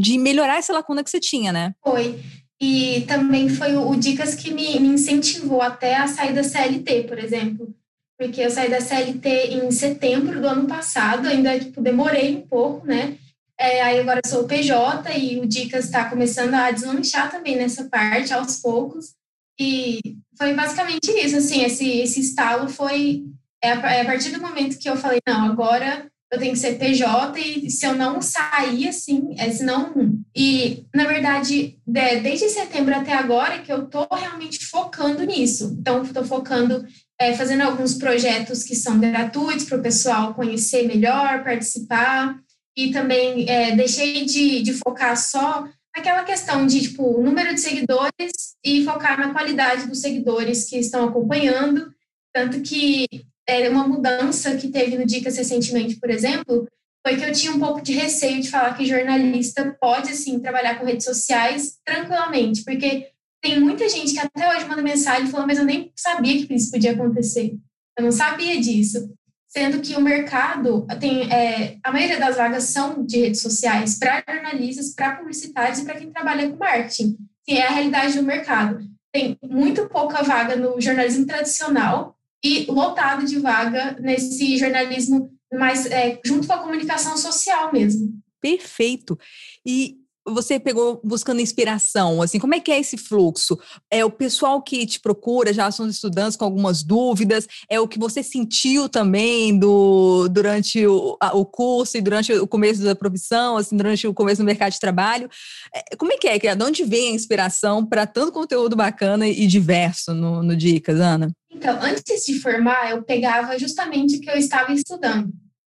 de 0.00 0.18
melhorar 0.18 0.58
essa 0.58 0.72
lacuna 0.72 1.02
que 1.02 1.10
você 1.10 1.20
tinha, 1.20 1.52
né? 1.52 1.74
Foi. 1.82 2.18
E 2.60 3.02
também 3.02 3.48
foi 3.48 3.76
o, 3.76 3.90
o 3.90 3.96
Dicas 3.96 4.34
que 4.34 4.52
me, 4.52 4.78
me 4.78 4.88
incentivou 4.88 5.60
até 5.60 5.96
a 5.96 6.06
sair 6.06 6.32
da 6.32 6.42
CLT, 6.42 7.04
por 7.04 7.18
exemplo. 7.18 7.74
Porque 8.18 8.40
eu 8.40 8.50
saí 8.50 8.70
da 8.70 8.80
CLT 8.80 9.28
em 9.28 9.70
setembro 9.70 10.40
do 10.40 10.46
ano 10.46 10.66
passado, 10.68 11.26
ainda 11.26 11.58
tipo, 11.58 11.82
demorei 11.82 12.36
um 12.36 12.46
pouco, 12.46 12.86
né? 12.86 13.18
É, 13.58 13.82
aí 13.82 14.00
agora 14.00 14.20
eu 14.24 14.30
sou 14.30 14.42
o 14.42 14.48
PJ 14.48 15.16
e 15.18 15.40
o 15.40 15.46
Dicas 15.46 15.84
está 15.86 16.08
começando 16.08 16.54
a 16.54 16.70
deslanchar 16.70 17.30
também 17.30 17.56
nessa 17.56 17.84
parte 17.88 18.32
aos 18.32 18.60
poucos. 18.60 19.14
E 19.58 20.00
foi 20.36 20.54
basicamente 20.54 21.10
isso, 21.10 21.36
assim, 21.36 21.62
esse, 21.62 21.88
esse 21.98 22.20
estalo 22.20 22.68
foi 22.68 23.24
é 23.62 23.72
a, 23.72 23.92
é 23.94 24.00
a 24.02 24.04
partir 24.04 24.30
do 24.30 24.40
momento 24.40 24.78
que 24.78 24.88
eu 24.88 24.96
falei, 24.96 25.20
não, 25.26 25.46
agora 25.46 26.10
eu 26.34 26.38
tenho 26.38 26.52
que 26.52 26.58
ser 26.58 26.78
PJ 26.78 27.40
e 27.40 27.70
se 27.70 27.86
eu 27.86 27.94
não 27.94 28.20
sair 28.20 28.88
assim, 28.88 29.34
é, 29.38 29.50
se 29.50 29.62
não. 29.62 29.94
E, 30.34 30.84
na 30.94 31.04
verdade, 31.04 31.78
de, 31.86 32.20
desde 32.20 32.48
setembro 32.48 32.94
até 32.94 33.12
agora 33.12 33.60
que 33.60 33.72
eu 33.72 33.86
tô 33.86 34.06
realmente 34.12 34.64
focando 34.66 35.22
nisso. 35.24 35.76
Então, 35.78 36.02
estou 36.02 36.24
focando, 36.24 36.84
é, 37.18 37.34
fazendo 37.34 37.62
alguns 37.62 37.94
projetos 37.94 38.64
que 38.64 38.74
são 38.74 38.98
gratuitos 38.98 39.64
para 39.64 39.78
o 39.78 39.82
pessoal 39.82 40.34
conhecer 40.34 40.86
melhor, 40.86 41.44
participar. 41.44 42.36
E 42.76 42.90
também 42.90 43.48
é, 43.48 43.76
deixei 43.76 44.24
de, 44.24 44.60
de 44.62 44.72
focar 44.72 45.16
só 45.16 45.64
naquela 45.96 46.24
questão 46.24 46.66
de, 46.66 46.80
tipo, 46.82 47.22
número 47.22 47.54
de 47.54 47.60
seguidores 47.60 48.56
e 48.64 48.84
focar 48.84 49.18
na 49.18 49.32
qualidade 49.32 49.86
dos 49.86 50.00
seguidores 50.00 50.68
que 50.68 50.76
estão 50.78 51.04
acompanhando. 51.04 51.92
Tanto 52.32 52.60
que 52.60 53.06
é, 53.46 53.68
uma 53.68 53.86
mudança 53.86 54.56
que 54.56 54.68
teve 54.68 54.96
no 54.96 55.06
Dicas 55.06 55.36
recentemente, 55.36 55.96
por 55.96 56.10
exemplo, 56.10 56.68
foi 57.06 57.16
que 57.16 57.24
eu 57.24 57.32
tinha 57.32 57.52
um 57.52 57.60
pouco 57.60 57.82
de 57.82 57.92
receio 57.92 58.40
de 58.40 58.50
falar 58.50 58.74
que 58.74 58.86
jornalista 58.86 59.76
pode, 59.78 60.10
assim, 60.10 60.40
trabalhar 60.40 60.78
com 60.78 60.86
redes 60.86 61.04
sociais 61.04 61.78
tranquilamente, 61.84 62.64
porque 62.64 63.08
tem 63.42 63.60
muita 63.60 63.86
gente 63.90 64.14
que 64.14 64.18
até 64.18 64.48
hoje 64.48 64.64
manda 64.66 64.80
mensagem 64.80 65.26
falando, 65.26 65.48
mas 65.48 65.58
eu 65.58 65.66
nem 65.66 65.92
sabia 65.94 66.46
que 66.46 66.54
isso 66.54 66.70
podia 66.70 66.92
acontecer. 66.92 67.54
Eu 67.96 68.04
não 68.04 68.10
sabia 68.10 68.58
disso. 68.58 69.12
Sendo 69.46 69.80
que 69.80 69.94
o 69.94 70.00
mercado 70.00 70.86
tem. 70.98 71.30
É, 71.30 71.76
a 71.84 71.92
maioria 71.92 72.18
das 72.18 72.36
vagas 72.36 72.64
são 72.64 73.04
de 73.04 73.20
redes 73.20 73.40
sociais 73.40 73.98
para 73.98 74.24
jornalistas, 74.28 74.94
para 74.94 75.16
publicitários 75.16 75.78
e 75.78 75.84
para 75.84 75.94
quem 75.94 76.10
trabalha 76.10 76.48
com 76.48 76.56
marketing. 76.56 77.16
Que 77.44 77.58
é 77.58 77.66
a 77.66 77.70
realidade 77.70 78.16
do 78.16 78.22
mercado. 78.24 78.82
tem 79.12 79.38
muito 79.44 79.88
pouca 79.88 80.22
vaga 80.22 80.56
no 80.56 80.80
jornalismo 80.80 81.26
tradicional 81.26 82.16
e 82.44 82.66
lotado 82.70 83.24
de 83.24 83.38
vaga 83.38 83.96
nesse 83.98 84.58
jornalismo 84.58 85.32
mais 85.50 85.86
é, 85.86 86.20
junto 86.24 86.46
com 86.46 86.52
a 86.52 86.58
comunicação 86.58 87.16
social 87.16 87.72
mesmo. 87.72 88.12
Perfeito. 88.40 89.18
E 89.64 89.96
você 90.26 90.58
pegou 90.58 91.00
buscando 91.04 91.40
inspiração, 91.40 92.22
assim, 92.22 92.38
como 92.38 92.54
é 92.54 92.60
que 92.60 92.72
é 92.72 92.80
esse 92.80 92.96
fluxo? 92.96 93.58
É 93.90 94.04
o 94.04 94.10
pessoal 94.10 94.62
que 94.62 94.86
te 94.86 94.98
procura, 94.98 95.52
já 95.52 95.70
são 95.70 95.88
estudantes 95.88 96.36
com 96.36 96.44
algumas 96.44 96.82
dúvidas, 96.82 97.46
é 97.68 97.78
o 97.78 97.86
que 97.86 97.98
você 97.98 98.22
sentiu 98.22 98.88
também 98.88 99.58
do, 99.58 100.28
durante 100.28 100.86
o, 100.86 101.16
a, 101.20 101.36
o 101.36 101.44
curso 101.44 101.96
e 101.96 102.00
durante 102.00 102.32
o 102.32 102.46
começo 102.46 102.82
da 102.82 102.94
profissão, 102.94 103.56
assim, 103.56 103.76
durante 103.76 104.06
o 104.06 104.14
começo 104.14 104.42
do 104.42 104.46
mercado 104.46 104.72
de 104.72 104.80
trabalho. 104.80 105.28
É, 105.74 105.96
como 105.96 106.12
é 106.12 106.16
que 106.16 106.28
é? 106.28 106.54
De 106.54 106.64
onde 106.64 106.84
vem 106.84 107.10
a 107.10 107.14
inspiração 107.14 107.84
para 107.84 108.06
tanto 108.06 108.32
conteúdo 108.32 108.74
bacana 108.74 109.28
e 109.28 109.46
diverso 109.46 110.14
no, 110.14 110.42
no 110.42 110.56
Dicas, 110.56 111.00
Ana? 111.00 111.30
Então, 111.50 111.78
antes 111.80 112.24
de 112.24 112.40
formar, 112.40 112.90
eu 112.90 113.02
pegava 113.02 113.58
justamente 113.58 114.16
o 114.16 114.20
que 114.20 114.30
eu 114.30 114.36
estava 114.36 114.72
estudando. 114.72 115.32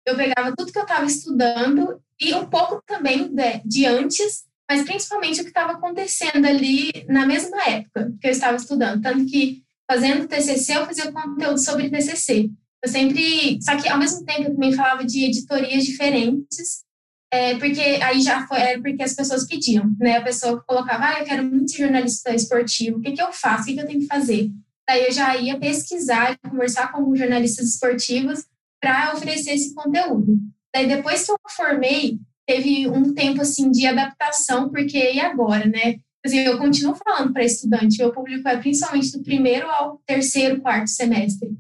Eu 0.09 0.17
pegava 0.17 0.55
tudo 0.57 0.73
que 0.73 0.79
eu 0.79 0.83
estava 0.83 1.05
estudando 1.05 2.01
e 2.19 2.35
um 2.35 2.47
pouco 2.47 2.83
também 2.87 3.29
de, 3.29 3.61
de 3.65 3.87
antes, 3.87 4.45
mas 4.69 4.83
principalmente 4.83 5.41
o 5.41 5.45
que 5.45 5.51
estava 5.51 5.73
acontecendo 5.73 6.47
ali 6.47 6.91
na 7.07 7.27
mesma 7.27 7.63
época 7.69 8.13
que 8.19 8.27
eu 8.27 8.31
estava 8.31 8.57
estudando. 8.57 9.03
Tanto 9.03 9.27
que 9.27 9.63
fazendo 9.91 10.27
TCC, 10.27 10.77
eu 10.77 10.87
fazia 10.87 11.13
conteúdo 11.13 11.59
sobre 11.59 11.91
TCC. 11.91 12.51
Eu 12.83 12.91
sempre. 12.91 13.59
Só 13.63 13.77
que 13.77 13.89
ao 13.89 13.99
mesmo 13.99 14.25
tempo 14.25 14.45
eu 14.45 14.55
também 14.55 14.73
falava 14.73 15.05
de 15.05 15.25
editorias 15.25 15.85
diferentes, 15.85 16.85
é, 17.31 17.59
porque 17.59 17.81
aí 17.81 18.21
já 18.23 18.47
foi, 18.47 18.59
era 18.59 18.81
porque 18.81 19.03
as 19.03 19.15
pessoas 19.15 19.47
pediam, 19.47 19.93
né? 19.99 20.17
A 20.17 20.23
pessoa 20.23 20.63
colocava, 20.67 21.07
ah, 21.07 21.21
eu 21.21 21.27
quero 21.27 21.45
muito 21.45 21.77
jornalista 21.77 22.35
esportivo, 22.35 22.99
o 22.99 23.01
que, 23.03 23.13
que 23.13 23.23
eu 23.23 23.31
faço? 23.33 23.65
O 23.65 23.67
que, 23.67 23.75
que 23.75 23.81
eu 23.81 23.87
tenho 23.87 24.01
que 24.01 24.07
fazer? 24.07 24.51
Daí 24.89 25.05
eu 25.05 25.13
já 25.13 25.37
ia 25.37 25.59
pesquisar 25.59 26.39
conversar 26.49 26.91
com 26.91 26.99
alguns 26.99 27.19
jornalistas 27.19 27.69
esportivos 27.69 28.47
para 28.81 29.15
oferecer 29.15 29.53
esse 29.53 29.75
conteúdo. 29.75 30.39
Daí 30.75 30.87
depois 30.87 31.25
que 31.25 31.33
eu 31.33 31.37
formei, 31.51 32.19
teve 32.47 32.89
um 32.89 33.15
tempo 33.15 33.43
assim 33.43 33.71
de 33.71 33.87
adaptação, 33.87 34.71
porque 34.71 35.13
e 35.13 35.21
agora, 35.21 35.67
né? 35.67 35.97
Assim, 36.25 36.39
eu 36.41 36.59
continuo 36.59 36.97
falando 36.97 37.33
para 37.33 37.45
estudante, 37.45 37.99
meu 37.99 38.13
público 38.13 38.49
é 38.49 38.57
principalmente 38.57 39.13
do 39.13 39.23
primeiro 39.23 39.71
ao 39.71 40.01
terceiro, 40.05 40.61
quarto 40.61 40.89
semestre. 40.89 41.51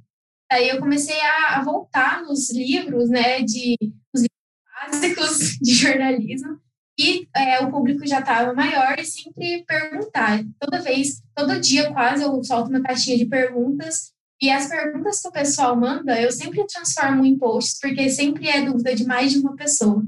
Aí 0.50 0.68
eu 0.68 0.78
comecei 0.78 1.18
a, 1.20 1.58
a 1.58 1.64
voltar 1.64 2.22
nos 2.22 2.50
livros, 2.50 3.08
né, 3.08 3.42
de 3.42 3.76
os 4.14 4.22
livros 4.22 5.16
básicos 5.16 5.58
de 5.60 5.74
jornalismo, 5.74 6.58
e 6.98 7.28
é, 7.36 7.60
o 7.60 7.70
público 7.70 8.04
já 8.06 8.18
estava 8.18 8.52
maior 8.54 8.98
e 8.98 9.04
sempre 9.04 9.64
perguntar. 9.66 10.42
Toda 10.58 10.82
vez, 10.82 11.22
todo 11.34 11.60
dia 11.60 11.92
quase 11.92 12.24
eu 12.24 12.42
solto 12.42 12.70
uma 12.70 12.82
caixinha 12.82 13.16
de 13.16 13.26
perguntas 13.26 14.12
e 14.40 14.50
as 14.50 14.68
perguntas 14.68 15.20
que 15.20 15.28
o 15.28 15.32
pessoal 15.32 15.76
manda, 15.76 16.20
eu 16.20 16.30
sempre 16.30 16.64
transformo 16.66 17.24
em 17.24 17.36
posts, 17.36 17.78
porque 17.80 18.08
sempre 18.08 18.48
é 18.48 18.64
dúvida 18.64 18.94
de 18.94 19.04
mais 19.04 19.32
de 19.32 19.38
uma 19.38 19.56
pessoa. 19.56 20.02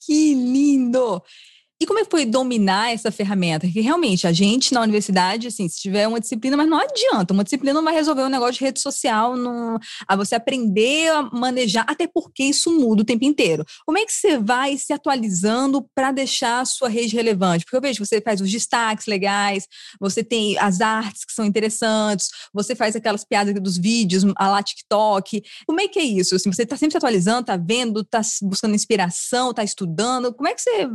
Que 0.00 0.34
lindo! 0.34 1.22
E 1.78 1.86
como 1.86 1.98
é 1.98 2.04
que 2.04 2.10
foi 2.10 2.24
dominar 2.24 2.92
essa 2.92 3.10
ferramenta? 3.10 3.66
Porque 3.66 3.80
realmente 3.80 4.26
a 4.26 4.32
gente 4.32 4.72
na 4.72 4.80
universidade, 4.80 5.46
assim, 5.46 5.68
se 5.68 5.78
tiver 5.78 6.08
uma 6.08 6.18
disciplina, 6.18 6.56
mas 6.56 6.68
não 6.68 6.78
adianta, 6.78 7.34
uma 7.34 7.44
disciplina 7.44 7.74
não 7.74 7.84
vai 7.84 7.92
resolver 7.92 8.22
um 8.22 8.30
negócio 8.30 8.54
de 8.54 8.64
rede 8.64 8.80
social, 8.80 9.36
não, 9.36 9.78
a 10.08 10.16
você 10.16 10.34
aprender 10.34 11.10
a 11.10 11.22
manejar, 11.24 11.84
até 11.86 12.06
porque 12.06 12.44
isso 12.44 12.72
muda 12.72 13.02
o 13.02 13.04
tempo 13.04 13.26
inteiro. 13.26 13.62
Como 13.84 13.98
é 13.98 14.06
que 14.06 14.12
você 14.12 14.38
vai 14.38 14.78
se 14.78 14.90
atualizando 14.92 15.86
para 15.94 16.12
deixar 16.12 16.60
a 16.60 16.64
sua 16.64 16.88
rede 16.88 17.14
relevante? 17.14 17.66
Porque 17.66 17.76
eu 17.76 17.80
vejo 17.82 18.00
que 18.00 18.06
você 18.06 18.22
faz 18.22 18.40
os 18.40 18.50
destaques 18.50 19.06
legais, 19.06 19.66
você 20.00 20.24
tem 20.24 20.58
as 20.58 20.80
artes 20.80 21.26
que 21.26 21.32
são 21.32 21.44
interessantes, 21.44 22.28
você 22.54 22.74
faz 22.74 22.96
aquelas 22.96 23.22
piadas 23.22 23.54
dos 23.60 23.76
vídeos, 23.76 24.24
a 24.36 24.48
lá 24.48 24.62
TikTok. 24.62 25.42
Como 25.66 25.80
é 25.80 25.88
que 25.88 25.98
é 25.98 26.04
isso? 26.04 26.36
Assim, 26.36 26.50
você 26.50 26.62
está 26.62 26.76
sempre 26.76 26.92
se 26.92 26.96
atualizando, 26.96 27.40
está 27.40 27.56
vendo, 27.58 28.00
está 28.00 28.22
buscando 28.42 28.74
inspiração, 28.74 29.50
está 29.50 29.62
estudando. 29.62 30.32
Como 30.32 30.48
é 30.48 30.54
que 30.54 30.62
você 30.62 30.88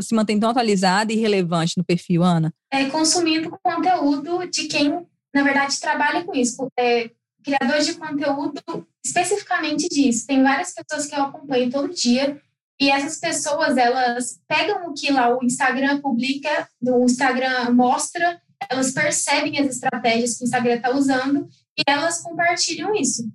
se 0.00 0.14
mantém 0.22 0.40
tão 0.40 0.50
atualizada 0.50 1.12
e 1.12 1.16
relevante 1.16 1.76
no 1.76 1.84
perfil, 1.84 2.22
Ana? 2.22 2.52
É, 2.72 2.86
consumindo 2.86 3.56
conteúdo 3.62 4.48
de 4.48 4.66
quem, 4.66 5.06
na 5.34 5.42
verdade, 5.42 5.80
trabalha 5.80 6.24
com 6.24 6.34
isso. 6.34 6.66
É, 6.78 7.10
criadores 7.44 7.86
de 7.86 7.94
conteúdo 7.94 8.62
especificamente 9.04 9.88
disso. 9.88 10.26
Tem 10.26 10.42
várias 10.42 10.72
pessoas 10.72 11.06
que 11.06 11.14
eu 11.14 11.22
acompanho 11.22 11.70
todo 11.70 11.92
dia 11.92 12.40
e 12.80 12.90
essas 12.90 13.18
pessoas, 13.18 13.76
elas 13.76 14.40
pegam 14.48 14.88
o 14.88 14.94
que 14.94 15.12
lá 15.12 15.36
o 15.36 15.44
Instagram 15.44 16.00
publica, 16.00 16.68
o 16.80 17.04
Instagram 17.04 17.70
mostra, 17.70 18.40
elas 18.68 18.90
percebem 18.92 19.58
as 19.60 19.68
estratégias 19.68 20.36
que 20.36 20.44
o 20.44 20.46
Instagram 20.46 20.76
está 20.76 20.90
usando 20.90 21.48
e 21.78 21.82
elas 21.86 22.20
compartilham 22.20 22.94
isso. 22.94 23.28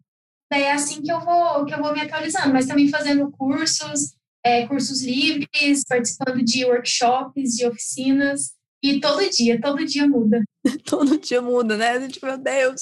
Daí 0.52 0.64
é 0.64 0.74
assim 0.74 1.02
que 1.02 1.12
eu 1.12 1.20
vou 1.22 1.66
que 1.66 1.74
eu 1.74 1.82
vou 1.82 1.94
me 1.94 2.02
atualizando, 2.02 2.54
mas 2.54 2.66
também 2.66 2.90
fazendo 2.90 3.32
cursos, 3.32 4.17
é, 4.48 4.66
cursos 4.66 5.04
livres, 5.04 5.84
participando 5.88 6.42
de 6.44 6.64
workshops, 6.66 7.56
de 7.56 7.66
oficinas. 7.66 8.54
E 8.82 9.00
todo 9.02 9.30
dia, 9.30 9.60
todo 9.60 9.86
dia 9.86 10.08
muda. 10.08 10.42
todo 10.86 11.18
dia 11.18 11.42
muda, 11.42 11.76
né? 11.76 12.00
Gente, 12.00 12.24
meu 12.24 12.38
Deus. 12.38 12.82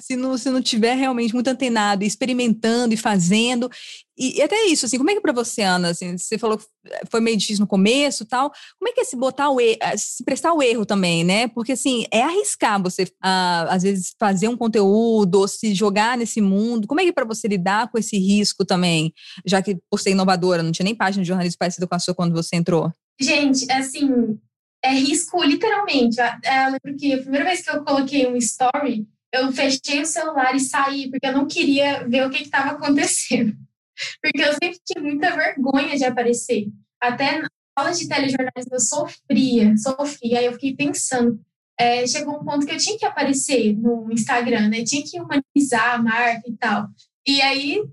Se 0.00 0.16
não, 0.16 0.36
se 0.36 0.50
não 0.50 0.60
tiver 0.60 0.94
realmente 0.94 1.34
muito 1.34 1.48
antenado, 1.48 2.04
experimentando 2.04 2.94
e 2.94 2.96
fazendo. 2.96 3.70
E, 4.16 4.38
e 4.38 4.42
até 4.42 4.66
isso, 4.66 4.86
assim, 4.86 4.96
como 4.96 5.10
é 5.10 5.12
que 5.12 5.18
é 5.18 5.22
para 5.22 5.32
você, 5.32 5.62
Ana? 5.62 5.88
Assim, 5.88 6.16
você 6.16 6.38
falou 6.38 6.58
que 6.58 6.64
foi 7.10 7.20
meio 7.20 7.36
difícil 7.36 7.62
no 7.62 7.66
começo 7.66 8.24
tal. 8.24 8.52
Como 8.78 8.88
é 8.88 8.92
que 8.92 9.00
é 9.00 9.04
se 9.04 9.16
botar 9.16 9.50
o 9.50 9.60
eh, 9.60 9.78
se 9.96 10.24
prestar 10.24 10.52
o 10.52 10.62
erro 10.62 10.86
também, 10.86 11.24
né? 11.24 11.48
Porque, 11.48 11.72
assim, 11.72 12.06
é 12.10 12.22
arriscar 12.22 12.82
você, 12.82 13.06
ah, 13.22 13.66
às 13.70 13.82
vezes, 13.82 14.14
fazer 14.18 14.48
um 14.48 14.56
conteúdo 14.56 15.40
ou 15.40 15.48
se 15.48 15.74
jogar 15.74 16.16
nesse 16.16 16.40
mundo. 16.40 16.86
Como 16.86 17.00
é 17.00 17.04
que 17.04 17.10
é 17.10 17.12
para 17.12 17.24
você 17.24 17.48
lidar 17.48 17.90
com 17.90 17.98
esse 17.98 18.16
risco 18.16 18.64
também? 18.64 19.12
Já 19.44 19.60
que, 19.62 19.78
por 19.90 20.00
ser 20.00 20.10
inovadora, 20.10 20.62
não 20.62 20.72
tinha 20.72 20.84
nem 20.84 20.94
página 20.94 21.22
de 21.22 21.28
jornalismo 21.28 21.58
parecida 21.58 21.86
com 21.86 21.94
a 21.94 21.98
sua 21.98 22.14
quando 22.14 22.32
você 22.32 22.56
entrou. 22.56 22.92
Gente, 23.20 23.70
assim, 23.70 24.38
é 24.84 24.92
risco 24.92 25.42
literalmente. 25.42 26.18
Eu, 26.20 26.26
eu 26.26 26.70
lembro 26.72 26.98
que 26.98 27.12
a 27.14 27.18
primeira 27.18 27.46
vez 27.46 27.62
que 27.62 27.70
eu 27.70 27.82
coloquei 27.82 28.26
um 28.26 28.36
story, 28.36 29.06
eu 29.34 29.52
fechei 29.52 30.00
o 30.00 30.06
celular 30.06 30.54
e 30.54 30.60
saí, 30.60 31.10
porque 31.10 31.26
eu 31.26 31.32
não 31.32 31.46
queria 31.46 32.06
ver 32.06 32.24
o 32.24 32.30
que 32.30 32.42
estava 32.42 32.70
acontecendo. 32.70 33.52
Porque 34.20 34.42
eu 34.42 34.52
sempre 34.54 34.80
tive 34.84 35.06
muita 35.06 35.36
vergonha 35.36 35.96
de 35.96 36.04
aparecer. 36.04 36.66
Até 37.00 37.38
na 37.38 37.48
aula 37.76 37.92
de 37.92 38.08
telejornalismo 38.08 38.72
eu 38.72 38.80
sofria, 38.80 39.76
sofria. 39.76 40.40
Aí 40.40 40.46
eu 40.46 40.52
fiquei 40.54 40.74
pensando, 40.74 41.40
é, 41.78 42.04
chegou 42.04 42.40
um 42.40 42.44
ponto 42.44 42.66
que 42.66 42.72
eu 42.72 42.76
tinha 42.76 42.98
que 42.98 43.04
aparecer 43.04 43.72
no 43.76 44.10
Instagram, 44.10 44.68
né? 44.68 44.82
Tinha 44.82 45.04
que 45.04 45.20
humanizar 45.20 45.94
a 45.94 45.98
marca 46.02 46.42
e 46.44 46.56
tal. 46.56 46.88
E 47.24 47.40
aí 47.40 47.84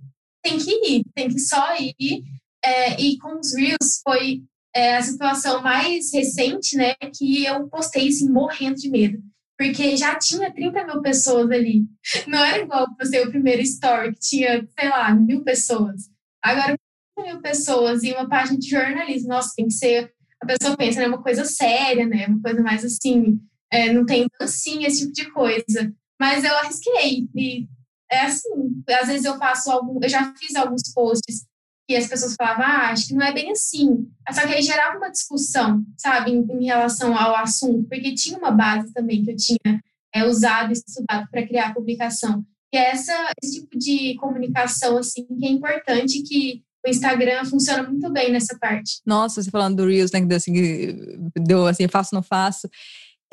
tem 0.43 0.57
que 0.57 0.71
ir, 0.71 1.05
tem 1.13 1.27
que 1.29 1.39
só 1.39 1.75
ir. 1.77 2.23
É, 2.65 2.99
e 2.99 3.19
com 3.19 3.39
os 3.39 3.55
Reels 3.55 4.01
foi 4.03 4.41
é, 4.75 4.97
a 4.97 5.03
situação 5.03 5.61
mais 5.61 6.11
recente, 6.11 6.75
né? 6.75 6.95
Que 7.15 7.45
eu 7.45 7.67
postei 7.69 8.07
assim, 8.07 8.27
morrendo 8.27 8.77
de 8.77 8.89
medo 8.89 9.21
porque 9.61 9.95
já 9.95 10.17
tinha 10.17 10.51
30 10.51 10.85
mil 10.87 11.01
pessoas 11.03 11.51
ali. 11.51 11.85
Não 12.27 12.43
era 12.43 12.63
igual 12.63 12.87
você 12.99 13.21
o 13.21 13.29
primeiro 13.29 13.61
story, 13.61 14.13
que 14.13 14.19
tinha, 14.19 14.67
sei 14.79 14.89
lá, 14.89 15.13
mil 15.13 15.43
pessoas. 15.43 16.09
Agora, 16.43 16.75
30 17.15 17.31
mil 17.31 17.41
pessoas 17.41 18.01
e 18.01 18.11
uma 18.11 18.27
página 18.27 18.57
de 18.57 18.67
jornalismo, 18.67 19.29
nossa, 19.29 19.53
tem 19.55 19.67
que 19.67 19.73
ser. 19.73 20.11
A 20.41 20.47
pessoa 20.47 20.75
pensa, 20.75 20.99
né? 20.99 21.07
Uma 21.07 21.21
coisa 21.21 21.45
séria, 21.45 22.07
né? 22.07 22.25
Uma 22.25 22.41
coisa 22.41 22.63
mais 22.63 22.83
assim, 22.83 23.39
é, 23.71 23.93
não 23.93 24.03
tem 24.03 24.25
dancinha, 24.39 24.87
esse 24.87 25.01
tipo 25.01 25.13
de 25.13 25.31
coisa. 25.31 25.93
Mas 26.19 26.43
eu 26.43 26.57
arrisquei. 26.57 27.29
E 27.35 27.67
é 28.11 28.21
assim, 28.21 28.49
às 28.89 29.07
vezes 29.07 29.25
eu 29.25 29.37
faço 29.37 29.69
algum. 29.69 29.99
Eu 30.01 30.09
já 30.09 30.33
fiz 30.39 30.55
alguns 30.55 30.91
posts 30.91 31.45
e 31.91 31.97
as 31.97 32.07
pessoas 32.07 32.35
falavam, 32.35 32.65
ah, 32.65 32.89
acho 32.89 33.07
que 33.07 33.13
não 33.13 33.25
é 33.25 33.33
bem 33.33 33.51
assim. 33.51 34.07
Só 34.31 34.47
que 34.47 34.53
aí 34.53 34.61
gerava 34.61 34.97
uma 34.97 35.11
discussão, 35.11 35.83
sabe, 35.97 36.31
em, 36.31 36.45
em 36.59 36.65
relação 36.65 37.17
ao 37.17 37.35
assunto, 37.35 37.87
porque 37.87 38.15
tinha 38.15 38.37
uma 38.37 38.51
base 38.51 38.93
também 38.93 39.23
que 39.23 39.31
eu 39.31 39.35
tinha 39.35 39.81
é, 40.13 40.25
usado 40.25 40.69
e 40.69 40.73
estudado 40.73 41.27
para 41.29 41.45
criar 41.45 41.67
a 41.67 41.73
publicação. 41.73 42.43
E 42.73 42.77
é 42.77 42.91
essa, 42.91 43.13
esse 43.43 43.61
tipo 43.61 43.77
de 43.77 44.15
comunicação, 44.15 44.97
assim, 44.97 45.25
que 45.25 45.45
é 45.45 45.49
importante 45.49 46.23
que 46.23 46.63
o 46.85 46.89
Instagram 46.89 47.45
funciona 47.45 47.83
muito 47.83 48.09
bem 48.11 48.31
nessa 48.31 48.57
parte. 48.57 49.01
Nossa, 49.05 49.41
você 49.41 49.51
falando 49.51 49.77
do 49.77 49.87
Reels, 49.87 50.11
né, 50.11 50.21
que 50.21 50.25
deu 50.25 51.67
assim, 51.67 51.83
assim, 51.83 51.87
faço, 51.87 52.15
não 52.15 52.23
faço. 52.23 52.67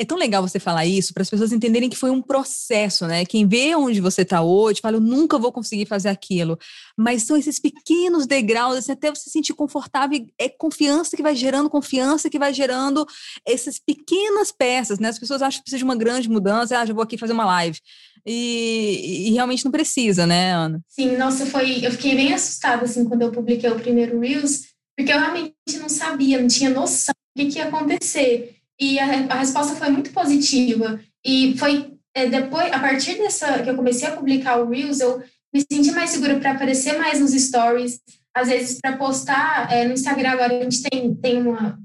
É 0.00 0.05
tão 0.05 0.17
legal 0.17 0.40
você 0.40 0.61
falar 0.61 0.87
isso 0.87 1.12
para 1.12 1.25
as 1.25 1.31
pessoas 1.31 1.52
entenderem 1.52 1.90
que 1.90 1.97
foi 1.97 2.11
um 2.11 2.23
processo, 2.23 3.05
né? 3.05 3.25
Quem 3.26 3.49
vê 3.49 3.75
onde 3.75 4.00
você 4.00 4.23
está 4.23 4.40
hoje 4.40 4.81
fala, 4.81 4.97
eu 4.97 5.00
nunca 5.00 5.37
vou 5.38 5.50
conseguir 5.50 5.87
fazer 5.87 6.09
aquilo. 6.09 6.57
Mas 6.97 7.25
são 7.25 7.37
esses 7.37 7.59
pequenos 7.59 8.25
degraus, 8.25 8.76
assim, 8.76 8.93
até 8.93 9.11
você 9.11 9.25
se 9.25 9.31
sentir 9.31 9.55
confortável. 9.55 10.25
É 10.38 10.49
confiança 10.49 11.17
que 11.17 11.23
vai 11.23 11.35
gerando 11.35 11.69
confiança, 11.69 12.31
que 12.31 12.38
vai 12.38 12.55
gerando 12.55 13.05
essas 13.45 13.81
pequenas 13.81 14.52
peças, 14.52 15.00
né? 15.00 15.09
As 15.09 15.19
pessoas 15.19 15.43
acham 15.43 15.59
que 15.59 15.64
precisa 15.64 15.78
de 15.78 15.85
uma 15.85 15.97
grande 15.97 16.28
mudança. 16.28 16.78
Ah, 16.78 16.87
já 16.87 16.95
vou 16.95 17.02
aqui 17.02 17.19
fazer 17.19 17.33
uma 17.33 17.47
live. 17.47 17.81
E, 18.25 19.28
e, 19.28 19.33
realmente 19.33 19.64
não 19.64 19.73
precisa, 19.73 20.26
né, 20.26 20.52
Ana? 20.52 20.81
Sim, 20.88 21.17
nossa, 21.17 21.45
foi. 21.47 21.85
Eu 21.85 21.90
fiquei 21.90 22.14
bem 22.14 22.33
assustada 22.33 22.85
assim 22.85 23.05
quando 23.05 23.23
eu 23.23 23.33
publiquei 23.33 23.69
o 23.71 23.81
primeiro 23.81 24.21
Reels, 24.21 24.67
porque 24.97 25.12
eu 25.12 25.19
realmente 25.19 25.55
não 25.81 25.88
sabia, 25.88 26.40
não 26.40 26.47
tinha 26.47 26.71
noção 26.71 27.14
do 27.35 27.43
que, 27.43 27.50
que 27.50 27.59
ia 27.59 27.64
acontecer. 27.64 28.57
E 28.80 28.99
a, 28.99 29.04
a 29.30 29.35
resposta 29.35 29.75
foi 29.75 29.90
muito 29.90 30.11
positiva. 30.11 31.00
E 31.25 31.56
foi 31.58 31.99
é, 32.14 32.26
depois, 32.26 32.73
a 32.73 32.78
partir 32.78 33.16
dessa 33.16 33.62
que 33.62 33.70
eu 33.70 33.76
comecei 33.76 34.08
a 34.08 34.16
publicar 34.16 34.58
o 34.58 34.68
Reels, 34.68 35.00
eu 35.00 35.23
me 35.54 35.64
senti 35.70 35.92
mais 35.92 36.11
segura 36.11 36.38
para 36.38 36.52
aparecer 36.52 36.99
mais 36.99 37.20
nos 37.20 37.32
stories, 37.32 38.00
às 38.35 38.49
vezes 38.49 38.80
para 38.80 38.97
postar 38.97 39.73
é, 39.73 39.85
no 39.87 39.94
Instagram 39.94 40.30
agora 40.30 40.58
a 40.58 40.62
gente 40.62 40.82
tem, 40.82 41.14
tem 41.14 41.40
uma, 41.40 41.78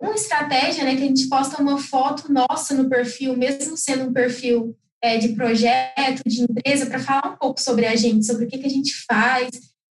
uma 0.00 0.14
estratégia, 0.14 0.84
né, 0.84 0.96
que 0.96 1.02
a 1.02 1.06
gente 1.06 1.28
posta 1.28 1.62
uma 1.62 1.78
foto 1.78 2.32
nossa 2.32 2.74
no 2.74 2.88
perfil, 2.88 3.36
mesmo 3.36 3.76
sendo 3.76 4.08
um 4.08 4.12
perfil 4.12 4.76
é, 5.02 5.16
de 5.18 5.30
projeto, 5.30 6.22
de 6.26 6.42
empresa, 6.42 6.86
para 6.86 6.98
falar 6.98 7.32
um 7.32 7.36
pouco 7.36 7.60
sobre 7.60 7.86
a 7.86 7.96
gente, 7.96 8.26
sobre 8.26 8.44
o 8.44 8.48
que, 8.48 8.58
que 8.58 8.66
a 8.66 8.70
gente 8.70 8.94
faz, 9.06 9.50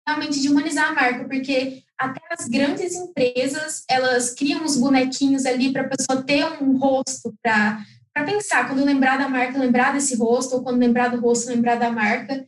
realmente 0.07 0.39
de 0.39 0.49
humanizar 0.49 0.89
a 0.89 0.93
marca, 0.93 1.25
porque 1.25 1.83
até 1.97 2.21
as 2.31 2.47
grandes 2.47 2.95
empresas, 2.95 3.83
elas 3.89 4.33
criam 4.33 4.63
os 4.63 4.77
bonequinhos 4.77 5.45
ali 5.45 5.73
para 5.73 5.81
a 5.81 5.89
pessoa 5.89 6.23
ter 6.23 6.45
um 6.61 6.77
rosto 6.77 7.35
para 7.43 7.83
pensar, 8.25 8.67
quando 8.67 8.85
lembrar 8.85 9.17
da 9.17 9.27
marca, 9.27 9.59
lembrar 9.59 9.93
desse 9.93 10.15
rosto, 10.15 10.55
ou 10.55 10.63
quando 10.63 10.79
lembrar 10.79 11.09
do 11.09 11.19
rosto, 11.19 11.49
lembrar 11.49 11.75
da 11.75 11.91
marca. 11.91 12.45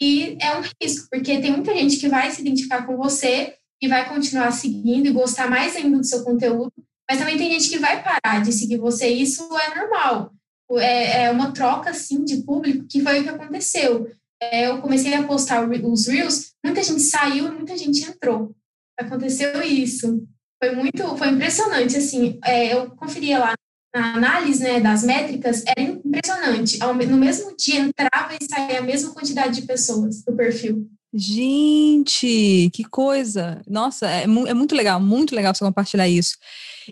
E 0.00 0.36
é 0.40 0.56
um 0.56 0.62
risco, 0.82 1.08
porque 1.10 1.38
tem 1.38 1.52
muita 1.52 1.74
gente 1.74 1.96
que 1.98 2.08
vai 2.08 2.30
se 2.30 2.40
identificar 2.40 2.84
com 2.84 2.96
você 2.96 3.54
e 3.80 3.86
vai 3.86 4.08
continuar 4.08 4.50
seguindo 4.50 5.06
e 5.06 5.12
gostar 5.12 5.48
mais 5.48 5.76
ainda 5.76 5.98
do 5.98 6.04
seu 6.04 6.24
conteúdo, 6.24 6.72
mas 7.08 7.18
também 7.18 7.36
tem 7.36 7.52
gente 7.52 7.70
que 7.70 7.78
vai 7.78 8.02
parar 8.02 8.42
de 8.42 8.52
seguir 8.52 8.78
você, 8.78 9.08
e 9.08 9.22
isso 9.22 9.46
é 9.58 9.78
normal. 9.78 10.32
É, 10.78 11.24
é 11.24 11.30
uma 11.30 11.52
troca, 11.52 11.90
assim, 11.90 12.24
de 12.24 12.38
público, 12.38 12.86
que 12.88 13.00
foi 13.00 13.20
o 13.20 13.22
que 13.22 13.28
aconteceu. 13.28 14.10
É, 14.40 14.68
eu 14.68 14.80
comecei 14.80 15.14
a 15.14 15.22
postar 15.22 15.68
os 15.68 16.06
Reels, 16.06 16.52
muita 16.64 16.82
gente 16.82 17.00
saiu, 17.00 17.52
muita 17.52 17.76
gente 17.76 18.02
entrou. 18.04 18.54
Aconteceu 18.98 19.62
isso. 19.62 20.26
Foi 20.62 20.74
muito, 20.74 21.16
foi 21.16 21.28
impressionante, 21.28 21.96
assim, 21.96 22.38
é, 22.44 22.72
eu 22.72 22.90
conferia 22.90 23.38
lá 23.38 23.54
na 23.94 24.14
análise 24.14 24.62
né, 24.62 24.80
das 24.80 25.04
métricas, 25.04 25.62
era 25.66 25.80
impressionante. 25.80 26.78
No 26.78 27.16
mesmo 27.16 27.54
dia 27.56 27.80
entrava 27.80 28.34
e 28.38 28.44
saía 28.44 28.78
a 28.78 28.82
mesma 28.82 29.12
quantidade 29.12 29.60
de 29.60 29.66
pessoas 29.66 30.22
do 30.22 30.34
perfil. 30.34 30.86
Gente, 31.14 32.70
que 32.74 32.84
coisa! 32.84 33.62
Nossa, 33.66 34.06
é, 34.10 34.24
é 34.24 34.54
muito 34.54 34.74
legal, 34.74 35.00
muito 35.00 35.34
legal 35.34 35.54
você 35.54 35.64
compartilhar 35.64 36.08
isso. 36.08 36.36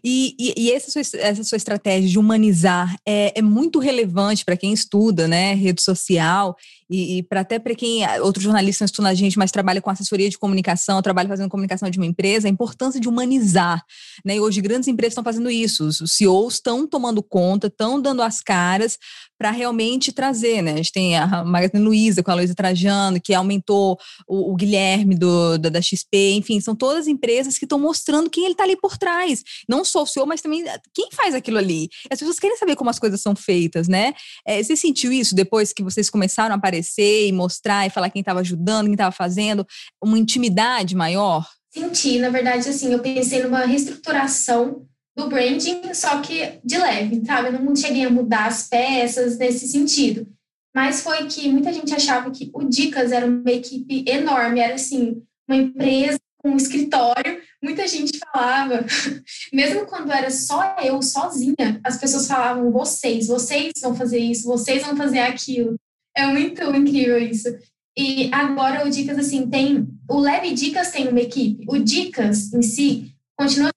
E, 0.03 0.35
e, 0.39 0.55
e 0.57 0.73
essa, 0.73 0.91
sua, 0.91 1.21
essa 1.21 1.45
sua 1.45 1.57
estratégia 1.57 2.09
de 2.09 2.19
humanizar 2.19 2.97
é, 3.07 3.39
é 3.39 3.43
muito 3.43 3.79
relevante 3.79 4.45
para 4.45 4.57
quem 4.57 4.73
estuda, 4.73 5.29
né, 5.29 5.55
rede 5.55 5.83
social 5.83 6.57
e, 6.95 7.19
e 7.19 7.23
para 7.23 7.41
até 7.41 7.59
para 7.59 7.75
quem 7.75 8.07
outros 8.21 8.45
jornalistas 8.45 8.91
estudam 8.91 9.11
a 9.11 9.15
gente, 9.15 9.37
mas 9.37 9.51
trabalha 9.51 9.81
com 9.81 9.91
assessoria 9.91 10.31
de 10.31 10.39
comunicação, 10.39 11.03
trabalha 11.03 11.29
fazendo 11.29 11.49
comunicação 11.49 11.91
de 11.91 11.99
uma 11.99 12.07
empresa, 12.07 12.47
a 12.47 12.51
importância 12.51 13.01
de 13.01 13.09
humanizar, 13.09 13.83
né? 14.25 14.37
E 14.37 14.41
hoje 14.41 14.61
grandes 14.61 14.89
empresas 14.89 15.13
estão 15.13 15.25
fazendo 15.25 15.51
isso, 15.51 15.87
os 15.87 16.13
CEOs 16.13 16.55
estão 16.55 16.87
tomando 16.87 17.23
conta, 17.23 17.67
estão 17.67 18.01
dando 18.01 18.23
as 18.23 18.41
caras 18.41 18.99
para 19.39 19.51
realmente 19.51 20.13
trazer, 20.13 20.63
né? 20.63 20.73
A 20.73 20.77
gente 20.77 20.93
tem 20.93 21.17
a 21.17 21.45
Magazine 21.45 21.83
Luiza 21.83 22.23
com 22.23 22.31
a 22.31 22.35
Luiza 22.35 22.55
Trajano, 22.55 23.21
que 23.21 23.35
aumentou 23.35 23.99
o, 24.27 24.53
o 24.53 24.57
Guilherme 24.57 25.15
do, 25.17 25.59
da, 25.59 25.69
da, 25.69 25.83
XP, 25.83 26.35
enfim, 26.35 26.61
são 26.61 26.75
todas 26.75 27.09
empresas 27.09 27.59
que 27.59 27.65
estão 27.65 27.79
mostrando 27.79 28.31
quem 28.31 28.45
ele 28.45 28.53
está 28.53 28.65
ali 28.65 28.77
por 28.77 28.97
trás. 28.97 29.43
Não 29.69 29.85
só 29.85 30.03
o 30.03 30.07
CEO, 30.07 30.27
mas 30.27 30.41
também 30.41 30.65
quem 30.95 31.09
faz 31.13 31.35
aquilo 31.35 31.59
ali. 31.59 31.89
As 32.11 32.19
pessoas 32.19 32.39
querem 32.39 32.57
saber 32.57 32.77
como 32.77 32.91
as 32.91 32.99
coisas 32.99 33.21
são 33.21 33.35
feitas, 33.35 33.89
né? 33.89 34.15
É, 34.47 34.63
você 34.63 34.77
sentiu 34.77 35.13
isso 35.13 35.35
depois 35.35 35.73
que 35.73 35.83
vocês 35.83 36.09
começaram 36.09 36.55
a 36.55 36.59
aparecer 36.59 37.27
e 37.27 37.33
mostrar 37.33 37.87
e 37.87 37.91
falar 37.91 38.11
quem 38.11 38.21
estava 38.21 38.41
ajudando, 38.41 38.87
quem 38.87 38.95
estava 38.95 39.13
fazendo, 39.13 39.67
uma 40.03 40.19
intimidade 40.19 40.95
maior? 40.95 41.47
Senti, 41.73 42.19
na 42.21 42.31
verdade, 42.31 42.69
assim, 42.69 42.93
eu 42.93 43.01
pensei 43.01 43.43
numa 43.43 43.65
reestruturação 43.65 44.87
do 45.17 45.29
branding, 45.29 45.95
só 45.95 46.21
que 46.21 46.59
de 46.65 46.77
leve, 46.77 47.25
sabe? 47.25 47.49
Eu 47.49 47.63
não 47.63 47.77
cheguei 47.77 48.05
a 48.05 48.11
mudar 48.11 48.47
as 48.47 48.69
peças 48.69 49.39
nesse 49.39 49.69
sentido. 49.69 50.27
Mas 50.75 51.03
foi 51.03 51.27
que 51.27 51.49
muita 51.49 51.73
gente 51.73 51.95
achava 51.95 52.31
que 52.31 52.51
o 52.53 52.65
Dicas 52.65 53.13
era 53.13 53.27
uma 53.27 53.51
equipe 53.51 54.05
enorme, 54.09 54.59
era 54.59 54.75
assim, 54.75 55.23
uma 55.49 55.57
empresa 55.57 56.19
com 56.39 56.51
um 56.51 56.57
escritório. 56.57 57.41
Muita 57.63 57.87
gente 57.87 58.19
falava, 58.19 58.85
mesmo 59.53 59.87
quando 59.87 60.11
era 60.11 60.31
só 60.31 60.77
eu, 60.83 61.01
sozinha, 61.01 61.81
as 61.85 61.97
pessoas 61.97 62.27
falavam: 62.27 62.73
vocês, 62.73 63.29
vocês 63.29 63.73
vão 63.81 63.95
fazer 63.95 64.19
isso, 64.19 64.49
vocês 64.49 64.85
vão 64.85 64.97
fazer 64.97 65.21
aquilo. 65.21 65.77
É 66.17 66.27
muito 66.27 66.63
incrível 66.75 67.19
isso. 67.19 67.49
E 67.97 68.29
agora 68.33 68.85
o 68.85 68.91
Dicas, 68.91 69.19
assim, 69.19 69.49
tem. 69.49 69.89
O 70.11 70.19
Leve 70.19 70.53
Dicas 70.53 70.91
tem 70.91 71.09
uma 71.09 71.21
equipe. 71.21 71.65
O 71.69 71.79
Dicas 71.79 72.53
em 72.53 72.63
si 72.63 73.15
continua 73.39 73.71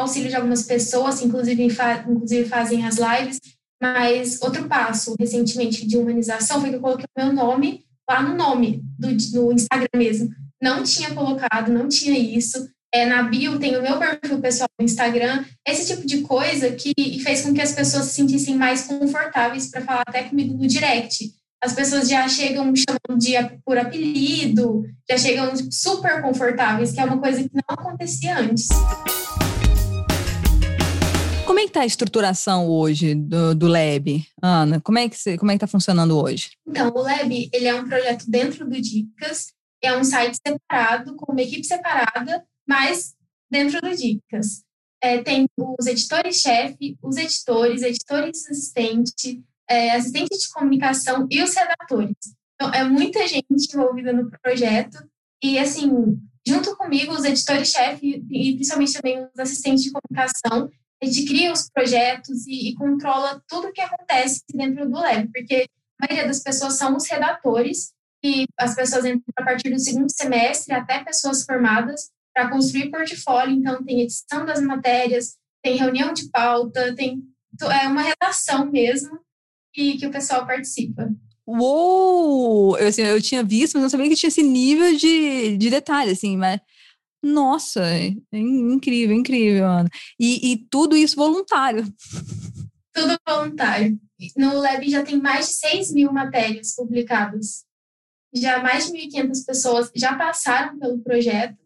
auxílio 0.00 0.28
de 0.28 0.36
algumas 0.36 0.62
pessoas, 0.62 1.22
inclusive, 1.22 1.70
fa 1.70 2.04
inclusive 2.08 2.48
fazem 2.48 2.84
as 2.86 2.96
lives. 2.96 3.40
Mas 3.80 4.40
outro 4.40 4.68
passo, 4.68 5.14
recentemente, 5.18 5.86
de 5.86 5.96
humanização 5.96 6.60
foi 6.60 6.70
que 6.70 6.76
eu 6.76 6.80
coloquei 6.80 7.04
o 7.18 7.24
meu 7.24 7.32
nome 7.32 7.84
lá 8.08 8.22
no 8.22 8.36
nome 8.36 8.82
do, 8.98 9.52
Instagram 9.52 9.88
mesmo. 9.96 10.30
Não 10.62 10.82
tinha 10.82 11.12
colocado, 11.12 11.72
não 11.72 11.88
tinha 11.88 12.16
isso. 12.16 12.68
É, 12.94 13.06
na 13.06 13.22
bio 13.22 13.58
tem 13.58 13.76
o 13.76 13.82
meu 13.82 13.98
perfil 13.98 14.38
pessoal 14.38 14.68
no 14.78 14.84
Instagram, 14.84 15.44
esse 15.66 15.94
tipo 15.94 16.06
de 16.06 16.20
coisa 16.20 16.70
que 16.72 16.92
fez 17.20 17.40
com 17.40 17.54
que 17.54 17.62
as 17.62 17.72
pessoas 17.72 18.04
se 18.04 18.14
sentissem 18.14 18.54
mais 18.54 18.82
confortáveis 18.82 19.70
para 19.70 19.80
falar 19.80 20.04
até 20.06 20.24
comigo 20.24 20.54
no 20.54 20.66
direct. 20.66 21.32
As 21.64 21.72
pessoas 21.72 22.08
já 22.08 22.28
chegam 22.28 22.72
chamando 22.76 23.18
de 23.18 23.32
por 23.64 23.78
apelido, 23.78 24.84
já 25.08 25.16
chegam 25.16 25.52
super 25.70 26.20
confortáveis, 26.20 26.92
que 26.92 27.00
é 27.00 27.04
uma 27.04 27.18
coisa 27.18 27.42
que 27.42 27.50
não 27.54 27.62
acontecia 27.68 28.36
antes. 28.36 28.68
Como 31.52 31.60
é 31.60 31.64
que 31.64 31.68
está 31.68 31.82
a 31.82 31.86
estruturação 31.86 32.66
hoje 32.66 33.14
do, 33.14 33.54
do 33.54 33.68
Lab, 33.68 34.26
Ana? 34.42 34.80
Como 34.80 34.98
é 34.98 35.06
que 35.06 35.36
como 35.36 35.50
é 35.50 35.54
está 35.54 35.66
funcionando 35.66 36.18
hoje? 36.18 36.52
Então, 36.66 36.90
o 36.94 37.02
Lab 37.02 37.50
ele 37.52 37.66
é 37.66 37.74
um 37.74 37.86
projeto 37.86 38.24
dentro 38.26 38.64
do 38.64 38.80
Dicas, 38.80 39.52
é 39.82 39.94
um 39.94 40.02
site 40.02 40.38
separado 40.38 41.14
com 41.14 41.30
uma 41.30 41.42
equipe 41.42 41.62
separada, 41.62 42.42
mas 42.66 43.12
dentro 43.50 43.82
do 43.82 43.94
Dicas. 43.94 44.64
É, 45.02 45.22
tem 45.22 45.44
os 45.58 45.86
editores-chefe, 45.86 46.96
os 47.02 47.18
editores, 47.18 47.82
editores 47.82 48.46
assistente, 48.48 49.44
é, 49.68 49.90
assistente 49.90 50.38
de 50.38 50.48
comunicação 50.48 51.26
e 51.30 51.42
os 51.42 51.54
redatores. 51.54 52.16
Então, 52.54 52.72
é 52.72 52.82
muita 52.82 53.28
gente 53.28 53.44
envolvida 53.74 54.10
no 54.10 54.30
projeto 54.42 55.06
e, 55.44 55.58
assim, 55.58 56.18
junto 56.48 56.74
comigo, 56.78 57.12
os 57.12 57.26
editores-chefe 57.26 58.24
e 58.30 58.54
principalmente 58.54 58.94
também 58.94 59.22
os 59.22 59.38
assistentes 59.38 59.84
de 59.84 59.92
comunicação, 59.92 60.70
a 61.02 61.06
gente 61.06 61.24
cria 61.26 61.52
os 61.52 61.68
projetos 61.68 62.46
e, 62.46 62.70
e 62.70 62.74
controla 62.74 63.42
tudo 63.48 63.68
o 63.68 63.72
que 63.72 63.80
acontece 63.80 64.42
dentro 64.54 64.88
do 64.88 64.98
Lab, 64.98 65.28
porque 65.32 65.66
a 66.00 66.06
maioria 66.06 66.28
das 66.28 66.42
pessoas 66.42 66.78
são 66.78 66.96
os 66.96 67.08
redatores, 67.08 67.92
e 68.24 68.46
as 68.56 68.74
pessoas 68.74 69.04
entram 69.04 69.22
a 69.36 69.42
partir 69.42 69.70
do 69.70 69.80
segundo 69.80 70.10
semestre, 70.10 70.72
até 70.72 71.02
pessoas 71.02 71.44
formadas, 71.44 72.10
para 72.32 72.48
construir 72.48 72.90
portfólio. 72.90 73.54
Então, 73.54 73.84
tem 73.84 74.02
edição 74.02 74.46
das 74.46 74.60
matérias, 74.60 75.36
tem 75.62 75.76
reunião 75.76 76.12
de 76.12 76.28
pauta, 76.30 76.94
tem 76.94 77.22
é 77.60 77.86
uma 77.86 78.02
redação 78.02 78.70
mesmo 78.70 79.18
que, 79.74 79.98
que 79.98 80.06
o 80.06 80.10
pessoal 80.10 80.46
participa. 80.46 81.10
Uou! 81.46 82.78
Eu, 82.78 82.88
assim, 82.88 83.02
eu 83.02 83.20
tinha 83.20 83.42
visto, 83.42 83.74
mas 83.74 83.82
não 83.82 83.90
sabia 83.90 84.08
que 84.08 84.16
tinha 84.16 84.28
esse 84.28 84.42
nível 84.42 84.96
de, 84.96 85.56
de 85.56 85.70
detalhe, 85.70 86.12
assim, 86.12 86.36
mas 86.36 86.60
nossa, 87.22 87.82
é 87.84 88.12
incrível, 88.32 89.14
incrível, 89.14 89.66
Ana. 89.66 89.88
E, 90.18 90.52
e 90.52 90.56
tudo 90.68 90.96
isso 90.96 91.16
voluntário. 91.16 91.84
Tudo 92.92 93.16
voluntário. 93.26 93.98
No 94.36 94.58
Lab 94.58 94.88
já 94.88 95.02
tem 95.02 95.20
mais 95.20 95.46
de 95.46 95.52
6 95.54 95.92
mil 95.92 96.12
matérias 96.12 96.74
publicadas. 96.74 97.64
Já 98.34 98.62
mais 98.62 98.86
de 98.86 98.92
1.500 98.92 99.46
pessoas 99.46 99.90
já 99.94 100.16
passaram 100.16 100.78
pelo 100.78 100.98
projeto. 100.98 101.56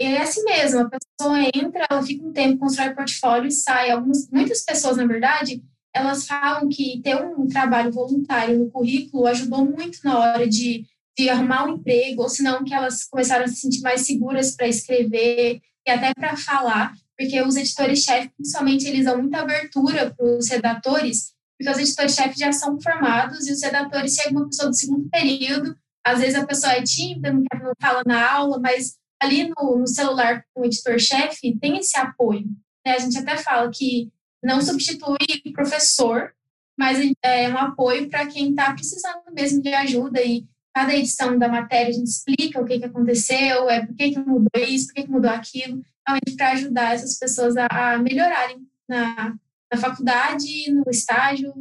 E 0.00 0.04
é 0.04 0.22
assim 0.22 0.44
mesmo, 0.44 0.80
a 0.80 0.88
pessoa 0.88 1.38
entra, 1.54 1.86
ela 1.90 2.02
fica 2.02 2.24
um 2.24 2.32
tempo, 2.32 2.58
constrói 2.58 2.94
portfólio 2.94 3.48
e 3.48 3.52
sai. 3.52 3.90
Algumas, 3.90 4.28
muitas 4.30 4.64
pessoas, 4.64 4.96
na 4.96 5.06
verdade, 5.06 5.62
elas 5.92 6.26
falam 6.26 6.68
que 6.68 7.00
ter 7.02 7.16
um 7.16 7.46
trabalho 7.46 7.92
voluntário 7.92 8.58
no 8.58 8.70
currículo 8.70 9.26
ajudou 9.26 9.64
muito 9.64 9.98
na 10.04 10.18
hora 10.18 10.46
de 10.46 10.86
de 11.18 11.28
arrumar 11.28 11.66
um 11.66 11.74
emprego, 11.74 12.22
ou 12.22 12.28
senão 12.28 12.64
que 12.64 12.72
elas 12.72 13.04
começaram 13.04 13.44
a 13.44 13.48
se 13.48 13.56
sentir 13.56 13.80
mais 13.80 14.02
seguras 14.02 14.54
para 14.54 14.68
escrever 14.68 15.60
e 15.86 15.90
até 15.90 16.14
para 16.14 16.36
falar, 16.36 16.94
porque 17.16 17.42
os 17.42 17.56
editores-chefe, 17.56 18.30
principalmente, 18.36 18.86
eles 18.86 19.04
dão 19.04 19.18
muita 19.18 19.40
abertura 19.40 20.14
para 20.16 20.26
os 20.38 20.48
redatores, 20.48 21.32
porque 21.58 21.70
os 21.70 21.78
editores-chefe 21.78 22.38
já 22.38 22.52
são 22.52 22.80
formados 22.80 23.48
e 23.48 23.52
os 23.52 23.60
redatores 23.60 24.14
chegam 24.14 24.42
uma 24.42 24.48
pessoa 24.48 24.68
do 24.68 24.76
segundo 24.76 25.08
período, 25.10 25.76
às 26.06 26.20
vezes 26.20 26.36
a 26.36 26.46
pessoa 26.46 26.72
é 26.72 26.82
tímida, 26.82 27.32
não, 27.32 27.42
quer, 27.42 27.62
não 27.62 27.72
fala 27.80 28.02
na 28.06 28.32
aula, 28.32 28.60
mas 28.60 28.96
ali 29.20 29.48
no, 29.48 29.78
no 29.78 29.86
celular 29.88 30.44
com 30.54 30.62
o 30.62 30.64
editor-chefe 30.64 31.58
tem 31.58 31.78
esse 31.78 31.98
apoio. 31.98 32.46
Né? 32.86 32.94
A 32.94 32.98
gente 32.98 33.18
até 33.18 33.36
fala 33.36 33.68
que 33.70 34.12
não 34.42 34.62
substitui 34.62 35.18
professor, 35.52 36.32
mas 36.78 36.98
é 37.24 37.48
um 37.48 37.58
apoio 37.58 38.08
para 38.08 38.26
quem 38.26 38.50
está 38.50 38.72
precisando 38.72 39.22
mesmo 39.32 39.60
de 39.60 39.74
ajuda 39.74 40.22
e 40.22 40.46
cada 40.74 40.94
edição 40.94 41.38
da 41.38 41.48
matéria 41.48 41.88
a 41.88 41.92
gente 41.92 42.08
explica 42.08 42.60
o 42.60 42.64
que, 42.64 42.78
que 42.78 42.84
aconteceu, 42.84 43.68
é 43.68 43.84
por 43.84 43.94
que, 43.94 44.10
que 44.10 44.18
mudou 44.18 44.62
isso, 44.62 44.88
por 44.88 44.94
que, 44.94 45.02
que 45.02 45.10
mudou 45.10 45.30
aquilo, 45.30 45.82
realmente 46.06 46.36
para 46.36 46.52
ajudar 46.52 46.94
essas 46.94 47.18
pessoas 47.18 47.56
a, 47.56 47.66
a 47.70 47.98
melhorarem 47.98 48.58
na, 48.88 49.34
na 49.72 49.78
faculdade, 49.78 50.70
no 50.72 50.84
estágio, 50.90 51.52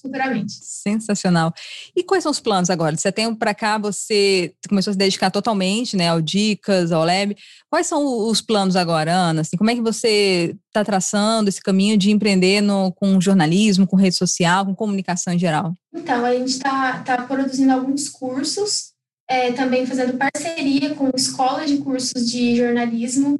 futuramente. 0.00 0.52
Sensacional. 0.60 1.52
E 1.94 2.02
quais 2.02 2.22
são 2.22 2.32
os 2.32 2.40
planos 2.40 2.70
agora? 2.70 2.94
De 2.94 3.00
setembro 3.00 3.36
para 3.36 3.54
cá, 3.54 3.78
você 3.78 4.54
começou 4.68 4.90
a 4.90 4.94
se 4.94 4.98
dedicar 4.98 5.30
totalmente 5.30 5.96
né, 5.96 6.08
ao 6.08 6.20
Dicas, 6.20 6.92
ao 6.92 7.04
Lab. 7.04 7.36
Quais 7.70 7.86
são 7.86 8.28
os 8.28 8.40
planos 8.40 8.76
agora, 8.76 9.12
Ana? 9.12 9.40
Assim, 9.40 9.56
como 9.56 9.70
é 9.70 9.74
que 9.74 9.80
você 9.80 10.56
está 10.66 10.84
traçando 10.84 11.48
esse 11.48 11.60
caminho 11.60 11.96
de 11.96 12.10
empreender 12.10 12.60
no, 12.60 12.92
com 12.92 13.20
jornalismo, 13.20 13.86
com 13.86 13.96
rede 13.96 14.16
social, 14.16 14.64
com 14.64 14.74
comunicação 14.74 15.32
em 15.32 15.38
geral? 15.38 15.72
Então, 15.94 16.24
a 16.24 16.32
gente 16.32 16.48
está 16.48 17.02
tá 17.02 17.22
produzindo 17.22 17.72
alguns 17.72 18.08
cursos, 18.08 18.92
é, 19.28 19.52
também 19.52 19.86
fazendo 19.86 20.16
parceria 20.16 20.94
com 20.94 21.10
escolas 21.14 21.68
de 21.68 21.78
cursos 21.78 22.30
de 22.30 22.56
jornalismo. 22.56 23.38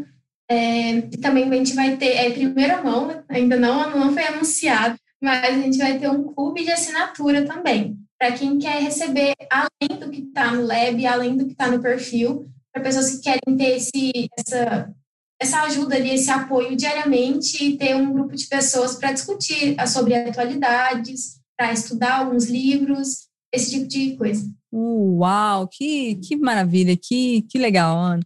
É, 0.48 0.98
e 0.98 1.16
também 1.16 1.50
a 1.50 1.54
gente 1.54 1.74
vai 1.74 1.96
ter, 1.96 2.14
é 2.16 2.30
primeira 2.30 2.82
mão, 2.82 3.22
ainda 3.28 3.56
não, 3.56 3.90
não 3.90 4.12
foi 4.12 4.22
anunciado, 4.24 4.96
mas 5.26 5.44
a 5.44 5.60
gente 5.60 5.76
vai 5.76 5.98
ter 5.98 6.08
um 6.08 6.22
clube 6.22 6.62
de 6.62 6.70
assinatura 6.70 7.44
também, 7.44 7.98
para 8.16 8.30
quem 8.30 8.58
quer 8.58 8.80
receber 8.80 9.34
além 9.50 9.98
do 9.98 10.08
que 10.08 10.20
está 10.20 10.52
no 10.52 10.64
Lab, 10.64 11.04
além 11.04 11.36
do 11.36 11.46
que 11.46 11.50
está 11.50 11.68
no 11.68 11.82
perfil, 11.82 12.48
para 12.72 12.84
pessoas 12.84 13.10
que 13.10 13.22
querem 13.22 13.56
ter 13.56 13.76
esse, 13.76 14.30
essa, 14.38 14.94
essa 15.42 15.62
ajuda 15.62 15.96
ali, 15.96 16.10
esse 16.10 16.30
apoio 16.30 16.76
diariamente 16.76 17.64
e 17.64 17.76
ter 17.76 17.96
um 17.96 18.12
grupo 18.12 18.36
de 18.36 18.46
pessoas 18.46 18.94
para 18.94 19.10
discutir 19.10 19.74
sobre 19.88 20.14
atualidades, 20.14 21.40
para 21.58 21.72
estudar 21.72 22.20
alguns 22.20 22.44
livros, 22.44 23.26
esse 23.52 23.72
tipo 23.72 23.88
de 23.88 24.16
coisa. 24.16 24.48
Uau, 24.72 25.66
que, 25.66 26.14
que 26.16 26.36
maravilha, 26.36 26.96
que, 26.96 27.42
que 27.50 27.58
legal, 27.58 27.98
Ana. 27.98 28.22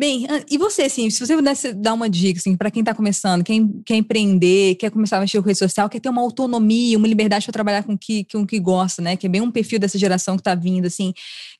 Bem, 0.00 0.26
e 0.50 0.56
você, 0.56 0.84
assim, 0.84 1.10
se 1.10 1.20
você 1.20 1.36
pudesse 1.36 1.74
dar 1.74 1.92
uma 1.92 2.08
dica, 2.08 2.40
assim, 2.40 2.56
para 2.56 2.70
quem 2.70 2.80
está 2.80 2.94
começando, 2.94 3.44
quem 3.44 3.82
quer 3.84 3.96
empreender, 3.96 4.76
quer 4.76 4.90
começar 4.90 5.18
a 5.18 5.20
mexer 5.20 5.38
com 5.42 5.46
rede 5.46 5.58
social, 5.58 5.90
quer 5.90 6.00
ter 6.00 6.08
uma 6.08 6.22
autonomia, 6.22 6.96
uma 6.96 7.06
liberdade 7.06 7.44
para 7.44 7.52
trabalhar 7.52 7.82
com 7.82 7.92
o 7.92 7.98
que, 7.98 8.24
com 8.24 8.46
que 8.46 8.58
gosta, 8.58 9.02
né? 9.02 9.14
Que 9.14 9.26
é 9.26 9.28
bem 9.28 9.42
um 9.42 9.50
perfil 9.50 9.78
dessa 9.78 9.98
geração 9.98 10.36
que 10.36 10.40
está 10.40 10.54
vindo, 10.54 10.86
assim. 10.86 11.12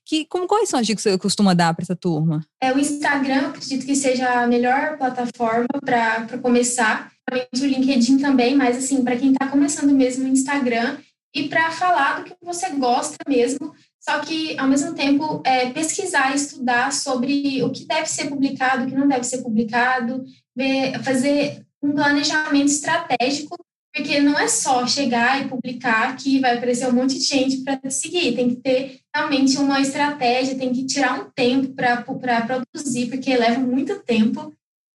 Que, 0.06 0.24
como, 0.24 0.46
quais 0.46 0.70
são 0.70 0.80
as 0.80 0.86
dicas 0.86 1.02
que 1.02 1.10
você 1.10 1.18
costuma 1.18 1.52
dar 1.52 1.74
para 1.74 1.82
essa 1.82 1.94
turma? 1.94 2.42
É, 2.62 2.72
o 2.72 2.78
Instagram, 2.78 3.48
acredito 3.48 3.84
que 3.84 3.94
seja 3.94 4.42
a 4.42 4.46
melhor 4.46 4.96
plataforma 4.96 5.68
para 5.84 6.38
começar. 6.38 7.12
O 7.30 7.62
LinkedIn 7.62 8.20
também, 8.20 8.56
mas, 8.56 8.78
assim, 8.78 9.04
para 9.04 9.18
quem 9.18 9.32
está 9.32 9.48
começando 9.48 9.92
mesmo 9.92 10.24
o 10.24 10.28
Instagram 10.28 10.96
e 11.34 11.46
para 11.46 11.70
falar 11.70 12.20
do 12.20 12.24
que 12.24 12.34
você 12.42 12.70
gosta 12.70 13.16
mesmo, 13.28 13.74
só 14.00 14.20
que, 14.20 14.58
ao 14.58 14.66
mesmo 14.66 14.94
tempo, 14.94 15.42
é, 15.44 15.70
pesquisar, 15.70 16.34
estudar 16.34 16.90
sobre 16.90 17.62
o 17.62 17.70
que 17.70 17.84
deve 17.84 18.06
ser 18.06 18.28
publicado, 18.28 18.84
o 18.84 18.86
que 18.86 18.94
não 18.94 19.06
deve 19.06 19.24
ser 19.24 19.42
publicado, 19.42 20.24
ver, 20.56 20.98
fazer 21.02 21.66
um 21.82 21.92
planejamento 21.92 22.68
estratégico, 22.68 23.56
porque 23.94 24.20
não 24.20 24.38
é 24.38 24.48
só 24.48 24.86
chegar 24.86 25.44
e 25.44 25.48
publicar 25.48 26.16
que 26.16 26.40
vai 26.40 26.56
aparecer 26.56 26.88
um 26.88 26.92
monte 26.92 27.18
de 27.18 27.24
gente 27.24 27.58
para 27.58 27.90
seguir, 27.90 28.34
tem 28.34 28.48
que 28.48 28.56
ter 28.56 29.00
realmente 29.14 29.58
uma 29.58 29.80
estratégia, 29.80 30.56
tem 30.56 30.72
que 30.72 30.86
tirar 30.86 31.20
um 31.20 31.30
tempo 31.30 31.74
para 31.74 32.02
produzir, 32.42 33.08
porque 33.10 33.36
leva 33.36 33.60
muito 33.60 33.98
tempo. 34.00 34.54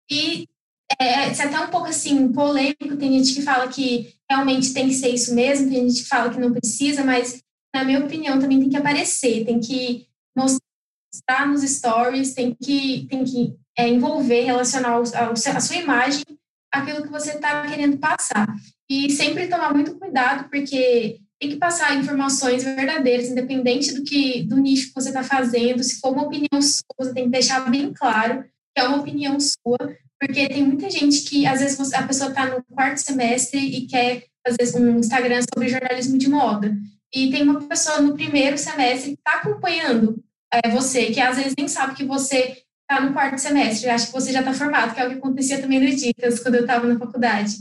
E 0.09 0.47
é, 0.99 1.27
é 1.27 1.29
até 1.29 1.59
um 1.59 1.67
pouco 1.67 1.87
assim, 1.87 2.31
polêmico, 2.31 2.97
tem 2.97 3.11
gente 3.19 3.35
que 3.35 3.41
fala 3.41 3.67
que 3.67 4.13
realmente 4.29 4.73
tem 4.73 4.87
que 4.87 4.93
ser 4.95 5.09
isso 5.09 5.35
mesmo, 5.35 5.69
tem 5.69 5.87
gente 5.89 6.03
que 6.03 6.09
fala 6.09 6.33
que 6.33 6.39
não 6.39 6.53
precisa, 6.53 7.03
mas 7.03 7.43
na 7.75 7.83
minha 7.83 7.99
opinião, 7.99 8.39
também 8.39 8.57
tem 8.57 8.69
que 8.69 8.77
aparecer, 8.77 9.45
tem 9.45 9.59
que 9.59 10.07
mostrar 10.35 11.45
nos 11.45 11.61
stories, 11.61 12.33
tem 12.33 12.55
que, 12.55 13.05
tem 13.09 13.25
que 13.25 13.53
é, 13.77 13.89
envolver, 13.89 14.45
relacionar 14.45 14.97
a 14.97 15.59
sua 15.59 15.75
imagem 15.75 16.23
aquilo 16.71 17.03
que 17.03 17.11
você 17.11 17.31
está 17.31 17.67
querendo 17.67 17.97
passar. 17.97 18.47
E 18.89 19.09
sempre 19.09 19.47
tomar 19.47 19.73
muito 19.73 19.99
cuidado, 19.99 20.49
porque 20.49 21.19
tem 21.37 21.49
que 21.49 21.57
passar 21.57 21.97
informações 21.97 22.63
verdadeiras, 22.63 23.27
independente 23.27 23.93
do 23.93 24.03
que 24.03 24.43
do 24.43 24.57
nicho 24.57 24.87
que 24.87 24.93
você 24.93 25.09
está 25.09 25.23
fazendo. 25.23 25.83
Se 25.83 25.99
for 25.99 26.13
uma 26.13 26.23
opinião 26.23 26.61
sua, 26.61 26.85
você 26.97 27.13
tem 27.13 27.25
que 27.25 27.31
deixar 27.31 27.69
bem 27.69 27.91
claro 27.93 28.45
que 28.73 28.81
é 28.81 28.87
uma 28.87 28.99
opinião 28.99 29.37
sua, 29.37 29.77
porque 30.19 30.47
tem 30.47 30.63
muita 30.63 30.89
gente 30.89 31.23
que 31.23 31.45
às 31.45 31.59
vezes 31.59 31.93
a 31.93 32.03
pessoa 32.03 32.29
está 32.29 32.45
no 32.45 32.63
quarto 32.73 32.97
semestre 32.97 33.59
e 33.59 33.85
quer 33.85 34.25
fazer 34.47 34.77
um 34.77 34.99
Instagram 34.99 35.41
sobre 35.53 35.69
jornalismo 35.69 36.17
de 36.17 36.29
moda 36.29 36.77
e 37.13 37.29
tem 37.31 37.43
uma 37.43 37.61
pessoa 37.61 37.99
no 37.99 38.13
primeiro 38.13 38.57
semestre 38.57 39.11
que 39.11 39.17
está 39.17 39.39
acompanhando 39.39 40.23
é, 40.51 40.69
você, 40.69 41.07
que 41.07 41.19
às 41.19 41.37
vezes 41.37 41.53
nem 41.57 41.67
sabe 41.67 41.95
que 41.95 42.05
você 42.05 42.61
está 42.89 43.03
no 43.03 43.13
quarto 43.13 43.39
semestre, 43.39 43.89
acha 43.89 44.07
que 44.07 44.13
você 44.13 44.31
já 44.31 44.39
está 44.39 44.53
formado, 44.53 44.93
que 44.93 45.01
é 45.01 45.05
o 45.05 45.09
que 45.09 45.17
acontecia 45.17 45.59
também 45.59 45.79
no 45.79 45.95
Dicas, 45.95 46.39
quando 46.39 46.55
eu 46.55 46.61
estava 46.61 46.87
na 46.87 46.99
faculdade. 46.99 47.55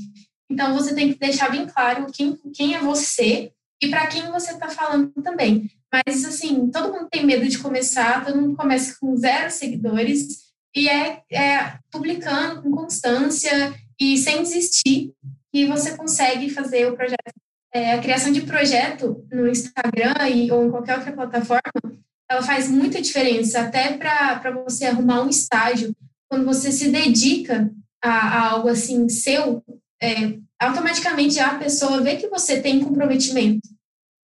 Então, 0.50 0.74
você 0.74 0.94
tem 0.94 1.12
que 1.12 1.18
deixar 1.18 1.50
bem 1.50 1.66
claro 1.66 2.06
quem, 2.12 2.38
quem 2.54 2.74
é 2.74 2.80
você 2.80 3.50
e 3.82 3.88
para 3.88 4.06
quem 4.06 4.30
você 4.30 4.52
está 4.52 4.68
falando 4.68 5.10
também. 5.22 5.70
Mas, 5.92 6.24
assim, 6.24 6.70
todo 6.70 6.92
mundo 6.92 7.08
tem 7.10 7.24
medo 7.24 7.48
de 7.48 7.58
começar, 7.58 8.24
todo 8.24 8.40
mundo 8.40 8.56
começa 8.56 8.96
com 9.00 9.16
zero 9.16 9.50
seguidores 9.50 10.44
e 10.76 10.88
é, 10.88 11.22
é 11.32 11.78
publicando 11.90 12.62
com 12.62 12.70
constância 12.70 13.74
e 13.98 14.18
sem 14.18 14.42
desistir 14.42 15.12
que 15.52 15.66
você 15.66 15.96
consegue 15.96 16.50
fazer 16.50 16.86
o 16.86 16.96
projeto 16.96 17.43
é, 17.74 17.92
a 17.92 18.00
criação 18.00 18.30
de 18.30 18.42
projeto 18.42 19.26
no 19.32 19.48
Instagram 19.48 20.28
e, 20.28 20.50
ou 20.52 20.64
em 20.64 20.70
qualquer 20.70 20.96
outra 20.96 21.12
plataforma, 21.12 21.60
ela 22.30 22.40
faz 22.40 22.68
muita 22.68 23.02
diferença, 23.02 23.60
até 23.60 23.98
para 23.98 24.52
você 24.64 24.86
arrumar 24.86 25.22
um 25.22 25.28
estágio. 25.28 25.94
Quando 26.30 26.44
você 26.44 26.70
se 26.70 26.88
dedica 26.90 27.70
a, 28.02 28.10
a 28.10 28.50
algo 28.50 28.68
assim 28.68 29.08
seu, 29.08 29.62
é, 30.00 30.38
automaticamente 30.58 31.40
a 31.40 31.58
pessoa 31.58 32.00
vê 32.00 32.16
que 32.16 32.28
você 32.28 32.60
tem 32.60 32.80
comprometimento, 32.80 33.68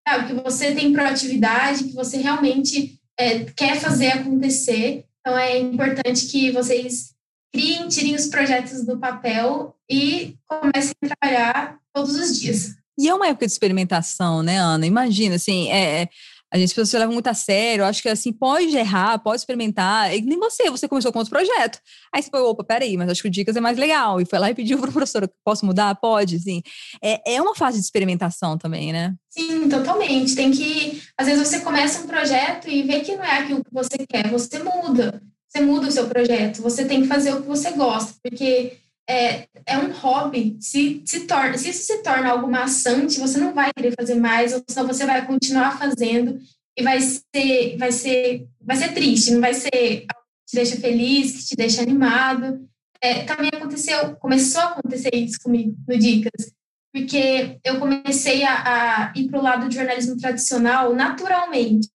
sabe? 0.06 0.28
que 0.28 0.42
você 0.42 0.72
tem 0.72 0.92
proatividade, 0.92 1.84
que 1.84 1.94
você 1.94 2.18
realmente 2.18 3.00
é, 3.18 3.44
quer 3.44 3.80
fazer 3.80 4.12
acontecer. 4.12 5.04
Então, 5.20 5.36
é 5.36 5.58
importante 5.58 6.26
que 6.26 6.52
vocês 6.52 7.14
criem, 7.52 7.88
tirem 7.88 8.14
os 8.14 8.28
projetos 8.28 8.86
do 8.86 8.96
papel 8.98 9.76
e 9.90 10.36
comecem 10.46 10.94
a 11.02 11.08
trabalhar 11.08 11.78
todos 11.92 12.14
os 12.14 12.38
dias. 12.40 12.79
E 13.00 13.08
é 13.08 13.14
uma 13.14 13.28
época 13.28 13.46
de 13.46 13.52
experimentação, 13.52 14.42
né, 14.42 14.58
Ana? 14.58 14.86
Imagina, 14.86 15.36
assim, 15.36 15.70
é, 15.70 16.02
é 16.02 16.08
a 16.52 16.58
gente 16.58 16.74
se 16.84 16.98
leva 16.98 17.10
muito 17.10 17.28
a 17.28 17.32
sério, 17.32 17.84
acho 17.84 18.02
que 18.02 18.08
assim, 18.10 18.30
pode 18.30 18.76
errar, 18.76 19.18
pode 19.20 19.40
experimentar, 19.40 20.14
e 20.14 20.20
nem 20.20 20.38
você, 20.38 20.68
você 20.68 20.86
começou 20.86 21.10
com 21.10 21.20
outro 21.20 21.32
projeto. 21.32 21.78
Aí 22.12 22.20
você 22.20 22.28
falou, 22.28 22.50
opa, 22.50 22.62
peraí, 22.62 22.96
mas 22.98 23.08
acho 23.08 23.22
que 23.22 23.28
o 23.28 23.30
Dicas 23.30 23.56
é 23.56 23.60
mais 23.60 23.78
legal, 23.78 24.20
e 24.20 24.26
foi 24.26 24.38
lá 24.38 24.50
e 24.50 24.54
pediu 24.54 24.78
para 24.78 24.90
o 24.90 24.92
professor, 24.92 25.30
posso 25.42 25.64
mudar? 25.64 25.94
Pode, 25.94 26.38
sim. 26.40 26.60
É, 27.02 27.36
é 27.36 27.40
uma 27.40 27.54
fase 27.54 27.78
de 27.78 27.84
experimentação 27.84 28.58
também, 28.58 28.92
né? 28.92 29.14
Sim, 29.30 29.66
totalmente, 29.68 30.34
tem 30.34 30.50
que, 30.50 31.00
às 31.16 31.26
vezes 31.26 31.48
você 31.48 31.60
começa 31.60 32.02
um 32.02 32.06
projeto 32.06 32.68
e 32.68 32.82
vê 32.82 33.00
que 33.00 33.16
não 33.16 33.24
é 33.24 33.38
aquilo 33.38 33.64
que 33.64 33.72
você 33.72 33.96
quer, 34.06 34.28
você 34.28 34.58
muda, 34.58 35.22
você 35.48 35.62
muda 35.62 35.88
o 35.88 35.92
seu 35.92 36.06
projeto, 36.06 36.60
você 36.60 36.84
tem 36.84 37.00
que 37.00 37.08
fazer 37.08 37.32
o 37.32 37.40
que 37.40 37.48
você 37.48 37.70
gosta, 37.70 38.12
porque 38.22 38.76
é, 39.10 39.48
é 39.66 39.76
um 39.76 39.90
hobby, 39.90 40.56
se, 40.60 41.02
se, 41.04 41.26
torna, 41.26 41.58
se 41.58 41.70
isso 41.70 41.82
se 41.82 42.00
torna 42.00 42.30
algo 42.30 42.48
maçante, 42.48 43.18
você 43.18 43.40
não 43.40 43.52
vai 43.52 43.72
querer 43.74 43.92
fazer 43.98 44.14
mais, 44.14 44.52
ou 44.52 44.62
senão 44.68 44.86
você 44.86 45.04
vai 45.04 45.26
continuar 45.26 45.76
fazendo 45.76 46.38
e 46.78 46.82
vai 46.84 47.00
ser, 47.00 47.76
vai 47.76 47.90
ser, 47.90 48.46
vai 48.60 48.76
ser 48.76 48.94
triste, 48.94 49.32
não 49.32 49.40
vai 49.40 49.52
ser 49.52 50.06
algo 50.14 50.26
que 50.46 50.50
te 50.50 50.54
deixa 50.54 50.76
feliz, 50.76 51.32
que 51.32 51.44
te 51.44 51.56
deixa 51.56 51.82
animado. 51.82 52.64
É, 53.02 53.24
também 53.24 53.50
aconteceu, 53.52 54.14
começou 54.16 54.60
a 54.60 54.66
acontecer 54.66 55.12
isso 55.12 55.40
comigo 55.42 55.74
no 55.88 55.98
Dicas, 55.98 56.52
porque 56.94 57.58
eu 57.64 57.80
comecei 57.80 58.44
a, 58.44 59.08
a 59.08 59.12
ir 59.16 59.28
para 59.28 59.40
o 59.40 59.42
lado 59.42 59.66
do 59.66 59.74
jornalismo 59.74 60.16
tradicional 60.18 60.94
naturalmente. 60.94 61.88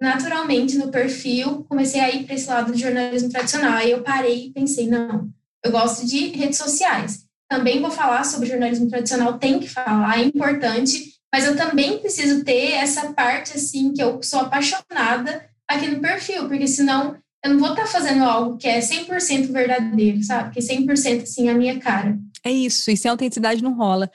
Naturalmente, 0.00 0.76
no 0.76 0.90
perfil, 0.90 1.64
comecei 1.68 2.00
a 2.00 2.10
ir 2.10 2.24
para 2.24 2.34
esse 2.34 2.48
lado 2.48 2.72
do 2.72 2.78
jornalismo 2.78 3.30
tradicional. 3.30 3.74
Aí 3.74 3.92
eu 3.92 4.02
parei 4.02 4.46
e 4.46 4.52
pensei, 4.52 4.88
não, 4.88 5.32
eu 5.64 5.70
gosto 5.70 6.06
de 6.06 6.28
redes 6.28 6.58
sociais. 6.58 7.24
Também 7.48 7.80
vou 7.80 7.90
falar 7.90 8.24
sobre 8.24 8.48
jornalismo 8.48 8.88
tradicional, 8.88 9.38
tem 9.38 9.60
que 9.60 9.68
falar, 9.68 10.18
é 10.18 10.24
importante, 10.24 11.12
mas 11.32 11.44
eu 11.44 11.56
também 11.56 11.98
preciso 11.98 12.44
ter 12.44 12.72
essa 12.72 13.12
parte, 13.12 13.56
assim, 13.56 13.92
que 13.92 14.02
eu 14.02 14.20
sou 14.22 14.40
apaixonada 14.40 15.48
aqui 15.68 15.88
no 15.88 16.00
perfil, 16.00 16.48
porque 16.48 16.66
senão 16.66 17.16
eu 17.44 17.50
não 17.52 17.60
vou 17.60 17.70
estar 17.70 17.86
fazendo 17.86 18.24
algo 18.24 18.56
que 18.56 18.66
é 18.66 18.80
100% 18.80 19.52
verdadeiro, 19.52 20.22
sabe? 20.22 20.52
Que 20.52 20.58
é 20.58 20.62
100% 20.62 21.22
assim 21.22 21.48
a 21.48 21.54
minha 21.54 21.78
cara. 21.78 22.18
É 22.42 22.50
isso, 22.50 22.90
e 22.90 22.96
sem 22.96 23.10
autenticidade 23.10 23.62
não 23.62 23.74
rola. 23.74 24.10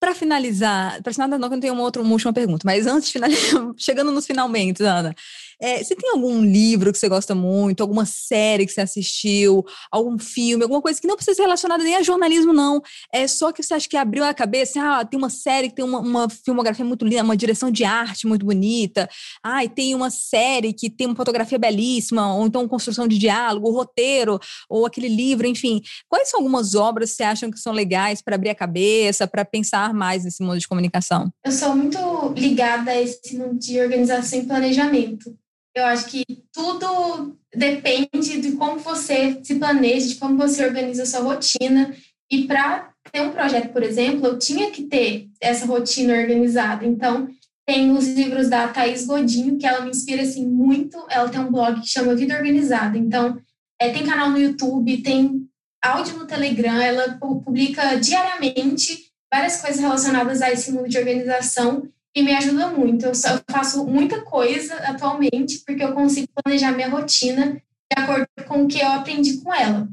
Para 0.00 0.14
finalizar, 0.14 1.02
para 1.02 1.12
finalizar, 1.12 1.38
não, 1.38 1.48
que 1.48 1.54
eu 1.54 1.56
não 1.56 1.60
tenho 1.60 1.74
uma 1.74 1.82
outra 1.82 2.02
uma 2.02 2.12
última 2.12 2.32
pergunta, 2.32 2.62
mas 2.64 2.86
antes 2.86 3.06
de 3.06 3.12
finalizar, 3.12 3.60
chegando 3.76 4.12
nos 4.12 4.26
finalmente, 4.26 4.82
Ana, 4.82 5.14
É, 5.60 5.82
você 5.82 5.94
tem 5.94 6.10
algum 6.10 6.42
livro 6.42 6.92
que 6.92 6.98
você 6.98 7.08
gosta 7.08 7.34
muito, 7.34 7.80
alguma 7.80 8.06
série 8.06 8.66
que 8.66 8.72
você 8.72 8.80
assistiu, 8.80 9.64
algum 9.90 10.18
filme, 10.18 10.62
alguma 10.62 10.82
coisa 10.82 11.00
que 11.00 11.06
não 11.06 11.16
precisa 11.16 11.36
ser 11.36 11.42
relacionada 11.42 11.82
nem 11.82 11.96
a 11.96 12.02
jornalismo, 12.02 12.52
não. 12.52 12.80
É 13.12 13.26
só 13.26 13.52
que 13.52 13.62
você 13.62 13.74
acha 13.74 13.88
que 13.88 13.96
abriu 13.96 14.24
a 14.24 14.34
cabeça, 14.34 14.80
ah, 14.80 15.04
tem 15.04 15.18
uma 15.18 15.30
série 15.30 15.68
que 15.68 15.76
tem 15.76 15.84
uma, 15.84 16.00
uma 16.00 16.28
filmografia 16.28 16.84
muito 16.84 17.04
linda, 17.04 17.22
uma 17.22 17.36
direção 17.36 17.70
de 17.70 17.84
arte 17.84 18.26
muito 18.26 18.44
bonita. 18.44 19.08
Ah, 19.42 19.64
e 19.64 19.68
tem 19.68 19.94
uma 19.94 20.10
série 20.10 20.72
que 20.72 20.90
tem 20.90 21.06
uma 21.06 21.16
fotografia 21.16 21.58
belíssima, 21.58 22.34
ou 22.34 22.46
então 22.46 22.66
construção 22.68 23.06
de 23.06 23.18
diálogo, 23.18 23.70
roteiro, 23.70 24.38
ou 24.68 24.86
aquele 24.86 25.08
livro, 25.08 25.46
enfim. 25.46 25.80
Quais 26.08 26.30
são 26.30 26.40
algumas 26.40 26.74
obras 26.74 27.10
que 27.10 27.16
você 27.16 27.22
acham 27.22 27.50
que 27.50 27.58
são 27.58 27.72
legais 27.72 28.22
para 28.22 28.34
abrir 28.34 28.50
a 28.50 28.54
cabeça, 28.54 29.26
para 29.26 29.44
pensar 29.44 29.94
mais 29.94 30.24
nesse 30.24 30.42
mundo 30.42 30.58
de 30.58 30.68
comunicação? 30.68 31.30
Eu 31.44 31.52
sou 31.52 31.74
muito 31.76 31.98
ligada 32.36 32.90
a 32.90 33.00
esse 33.00 33.36
mundo 33.36 33.58
de 33.58 33.80
organização 33.80 34.38
e 34.38 34.46
planejamento. 34.46 35.36
Eu 35.74 35.84
acho 35.86 36.06
que 36.06 36.24
tudo 36.52 37.36
depende 37.54 38.40
de 38.40 38.52
como 38.52 38.78
você 38.78 39.40
se 39.42 39.56
planeja, 39.56 40.08
de 40.08 40.14
como 40.16 40.36
você 40.36 40.64
organiza 40.64 41.02
a 41.02 41.06
sua 41.06 41.20
rotina. 41.20 41.94
E 42.30 42.46
para 42.46 42.92
ter 43.10 43.22
um 43.22 43.32
projeto, 43.32 43.72
por 43.72 43.82
exemplo, 43.82 44.26
eu 44.26 44.38
tinha 44.38 44.70
que 44.70 44.84
ter 44.84 45.28
essa 45.40 45.66
rotina 45.66 46.14
organizada. 46.14 46.86
Então, 46.86 47.28
tem 47.66 47.90
os 47.90 48.06
livros 48.06 48.48
da 48.48 48.68
Thaís 48.68 49.06
Godinho, 49.06 49.58
que 49.58 49.66
ela 49.66 49.80
me 49.80 49.90
inspira 49.90 50.22
assim, 50.22 50.46
muito. 50.46 51.04
Ela 51.10 51.28
tem 51.28 51.40
um 51.40 51.50
blog 51.50 51.80
que 51.80 51.88
chama 51.88 52.14
Vida 52.14 52.36
Organizada. 52.36 52.96
Então, 52.96 53.38
é, 53.80 53.90
tem 53.90 54.06
canal 54.06 54.30
no 54.30 54.38
YouTube, 54.38 55.02
tem 55.02 55.48
áudio 55.82 56.18
no 56.18 56.26
Telegram, 56.26 56.80
ela 56.80 57.18
publica 57.18 57.96
diariamente 57.96 59.10
várias 59.32 59.60
coisas 59.60 59.80
relacionadas 59.80 60.40
a 60.40 60.50
esse 60.50 60.72
mundo 60.72 60.88
de 60.88 60.96
organização 60.96 61.82
e 62.14 62.22
me 62.22 62.34
ajuda 62.34 62.68
muito. 62.68 63.06
Eu, 63.06 63.14
só, 63.14 63.40
faço 63.50 63.84
muita 63.84 64.22
coisa 64.22 64.74
atualmente 64.76 65.62
porque 65.66 65.82
eu 65.82 65.92
consigo 65.92 66.28
planejar 66.42 66.72
minha 66.72 66.88
rotina 66.88 67.54
de 67.54 68.02
acordo 68.02 68.26
com 68.46 68.64
o 68.64 68.68
que 68.68 68.80
eu 68.80 68.88
aprendi 68.88 69.38
com 69.38 69.52
ela. 69.52 69.88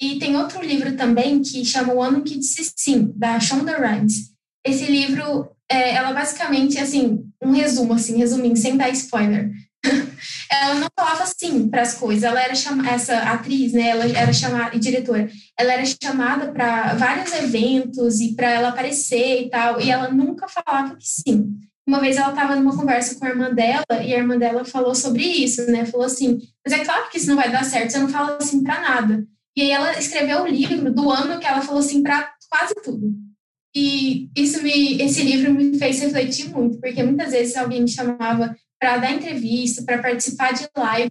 E 0.00 0.18
tem 0.18 0.36
outro 0.36 0.62
livro 0.62 0.96
também 0.96 1.40
que 1.40 1.64
chama 1.64 1.94
O 1.94 2.02
Ano 2.02 2.22
que 2.22 2.38
Disse 2.38 2.72
Sim, 2.76 3.12
da 3.14 3.38
Shonda 3.40 3.76
Rhimes. 3.76 4.32
Esse 4.66 4.84
livro, 4.86 5.50
é, 5.70 5.94
ela 5.94 6.12
basicamente, 6.12 6.78
assim, 6.78 7.24
um 7.42 7.52
resumo, 7.52 7.94
assim, 7.94 8.16
resumindo, 8.16 8.56
sem 8.56 8.76
dar 8.76 8.90
spoiler. 8.90 9.50
ela 10.50 10.74
não 10.74 10.88
falava 10.98 11.24
sim 11.26 11.68
para 11.68 11.82
as 11.82 11.94
coisas. 11.94 12.24
Ela 12.24 12.42
era 12.42 12.54
chamada, 12.54 12.90
essa 12.90 13.18
atriz, 13.18 13.72
né? 13.72 13.88
Ela 13.88 14.06
era 14.06 14.32
chamada 14.32 14.74
e 14.74 14.78
diretora. 14.78 15.28
Ela 15.58 15.72
era 15.74 15.84
chamada 15.84 16.52
para 16.52 16.94
vários 16.94 17.32
eventos 17.32 18.20
e 18.20 18.34
para 18.34 18.50
ela 18.50 18.68
aparecer 18.68 19.42
e 19.42 19.50
tal. 19.50 19.80
E 19.80 19.90
ela 19.90 20.10
nunca 20.10 20.48
falava 20.48 20.96
que 20.96 21.06
sim. 21.06 21.54
Uma 21.86 22.00
vez 22.00 22.16
ela 22.16 22.30
estava 22.30 22.56
numa 22.56 22.76
conversa 22.76 23.14
com 23.16 23.26
a 23.26 23.28
irmã 23.28 23.52
dela 23.52 23.84
e 24.02 24.14
a 24.14 24.18
irmã 24.18 24.38
dela 24.38 24.64
falou 24.64 24.94
sobre 24.94 25.22
isso, 25.22 25.70
né? 25.70 25.84
Falou 25.84 26.06
assim: 26.06 26.40
mas 26.64 26.72
é 26.72 26.84
claro 26.84 27.10
que 27.10 27.18
isso 27.18 27.28
não 27.28 27.36
vai 27.36 27.50
dar 27.50 27.64
certo. 27.64 27.92
Você 27.92 27.98
não 27.98 28.08
fala 28.08 28.38
assim 28.40 28.62
para 28.62 28.80
nada. 28.80 29.26
E 29.56 29.62
aí 29.62 29.70
ela 29.70 29.98
escreveu 29.98 30.42
o 30.42 30.46
livro 30.46 30.92
do 30.92 31.10
ano 31.10 31.38
que 31.38 31.46
ela 31.46 31.60
falou 31.60 31.80
assim 31.80 32.02
para 32.02 32.32
quase 32.50 32.74
tudo. 32.82 33.14
E 33.76 34.30
isso 34.36 34.62
me, 34.62 35.02
esse 35.02 35.22
livro 35.22 35.52
me 35.52 35.76
fez 35.76 36.00
refletir 36.00 36.48
muito, 36.50 36.78
porque 36.78 37.02
muitas 37.02 37.32
vezes 37.32 37.56
alguém 37.56 37.82
me 37.82 37.88
chamava 37.88 38.56
para 38.84 38.98
dar 38.98 39.12
entrevista, 39.12 39.82
para 39.82 40.02
participar 40.02 40.52
de 40.52 40.68
live. 40.76 41.10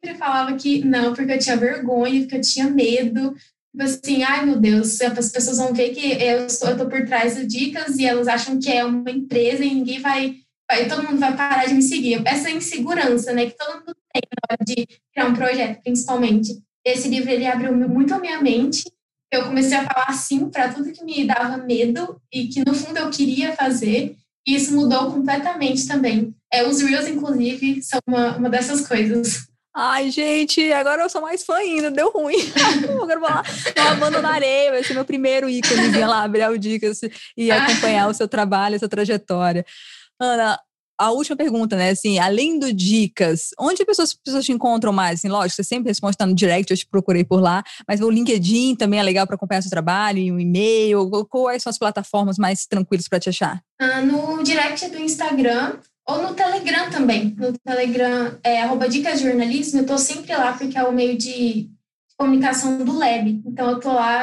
Eu 0.00 0.14
falava 0.14 0.54
que 0.54 0.84
não, 0.84 1.12
porque 1.12 1.32
eu 1.32 1.38
tinha 1.40 1.56
vergonha, 1.56 2.20
porque 2.20 2.36
eu 2.36 2.40
tinha 2.40 2.70
medo. 2.70 3.34
Tipo 3.72 3.82
assim, 3.82 4.22
ai 4.22 4.46
meu 4.46 4.60
Deus, 4.60 5.00
as 5.00 5.32
pessoas 5.32 5.58
vão 5.58 5.74
ver 5.74 5.90
que 5.90 6.12
eu 6.22 6.46
estou, 6.46 6.72
por 6.88 7.04
trás 7.04 7.34
do 7.34 7.44
Dicas 7.44 7.98
e 7.98 8.06
elas 8.06 8.28
acham 8.28 8.60
que 8.60 8.70
é 8.70 8.84
uma 8.84 9.10
empresa 9.10 9.64
e 9.64 9.74
ninguém 9.74 9.98
vai, 9.98 10.36
vai, 10.70 10.86
todo 10.88 11.02
mundo 11.02 11.18
vai 11.18 11.36
parar 11.36 11.66
de 11.66 11.74
me 11.74 11.82
seguir. 11.82 12.22
Essa 12.24 12.48
insegurança, 12.48 13.32
né, 13.32 13.46
que 13.46 13.56
todo 13.56 13.80
mundo 13.80 13.96
tem 14.14 14.22
na 14.30 14.54
hora 14.54 14.64
de 14.64 14.86
criar 15.12 15.26
um 15.26 15.34
projeto, 15.34 15.82
principalmente. 15.82 16.62
Esse 16.84 17.08
livro, 17.08 17.28
ele 17.28 17.46
abriu 17.46 17.76
muito 17.76 18.14
a 18.14 18.20
minha 18.20 18.40
mente. 18.40 18.84
Eu 19.32 19.46
comecei 19.46 19.76
a 19.76 19.84
falar 19.84 20.12
sim 20.12 20.48
para 20.48 20.72
tudo 20.72 20.92
que 20.92 21.04
me 21.04 21.26
dava 21.26 21.56
medo 21.56 22.20
e 22.32 22.46
que 22.46 22.64
no 22.64 22.72
fundo 22.72 22.98
eu 22.98 23.10
queria 23.10 23.52
fazer. 23.56 24.16
E 24.46 24.54
isso 24.54 24.74
mudou 24.74 25.10
completamente 25.10 25.86
também. 25.88 26.34
É, 26.52 26.66
os 26.66 26.80
Reels, 26.80 27.06
inclusive, 27.06 27.82
são 27.82 28.00
uma, 28.06 28.36
uma 28.36 28.50
dessas 28.50 28.86
coisas. 28.86 29.48
Ai, 29.74 30.10
gente, 30.10 30.72
agora 30.72 31.02
eu 31.02 31.08
sou 31.08 31.22
mais 31.22 31.44
fã 31.44 31.54
ainda, 31.54 31.90
deu 31.90 32.10
ruim. 32.10 32.36
agora 33.02 33.20
vou 33.20 34.10
lá, 34.10 34.20
na 34.20 34.30
areia, 34.30 34.72
vai 34.72 34.82
ser 34.82 34.94
meu 34.94 35.04
primeiro 35.04 35.48
ícone, 35.48 35.88
vir 35.90 36.06
lá 36.06 36.24
abrir 36.24 36.48
o 36.50 36.58
Dicas 36.58 37.00
e 37.36 37.52
acompanhar 37.52 38.08
o 38.08 38.14
seu 38.14 38.26
trabalho, 38.26 38.74
a 38.74 38.78
sua 38.80 38.88
trajetória. 38.88 39.64
Ana, 40.18 40.58
a 41.00 41.12
última 41.12 41.34
pergunta, 41.34 41.76
né? 41.76 41.90
Assim, 41.90 42.18
além 42.18 42.58
do 42.58 42.74
dicas, 42.74 43.50
onde 43.58 43.80
as 43.80 43.86
pessoas, 43.86 44.12
pessoas 44.12 44.44
te 44.44 44.52
encontram 44.52 44.92
mais? 44.92 45.20
Assim, 45.20 45.28
lógico, 45.28 45.56
você 45.56 45.64
sempre 45.64 45.88
responde 45.88 46.14
tá 46.14 46.26
no 46.26 46.34
direct, 46.34 46.70
eu 46.70 46.76
te 46.76 46.86
procurei 46.86 47.24
por 47.24 47.40
lá, 47.40 47.64
mas 47.88 48.02
o 48.02 48.10
LinkedIn 48.10 48.74
também 48.74 49.00
é 49.00 49.02
legal 49.02 49.26
para 49.26 49.36
acompanhar 49.36 49.62
seu 49.62 49.70
trabalho, 49.70 50.18
e 50.18 50.30
um 50.30 50.38
e-mail. 50.38 51.08
Quais 51.30 51.62
são 51.62 51.70
as 51.70 51.78
plataformas 51.78 52.36
mais 52.36 52.66
tranquilas 52.66 53.08
para 53.08 53.18
te 53.18 53.30
achar? 53.30 53.62
Ah, 53.80 54.02
no 54.02 54.42
direct 54.42 54.90
do 54.90 54.98
Instagram, 54.98 55.78
ou 56.10 56.22
no 56.22 56.34
Telegram 56.34 56.90
também. 56.90 57.34
No 57.38 57.56
Telegram 57.58 58.38
é 58.42 58.62
arroba 58.62 58.88
Dicas 58.88 59.20
Jornalismo, 59.20 59.78
eu 59.78 59.82
estou 59.82 59.98
sempre 59.98 60.34
lá 60.34 60.52
porque 60.52 60.76
é 60.76 60.82
o 60.82 60.92
meio 60.92 61.16
de 61.16 61.70
comunicação 62.18 62.84
do 62.84 62.98
Lab. 62.98 63.42
Então 63.46 63.70
eu 63.70 63.76
estou 63.76 63.92
lá. 63.92 64.22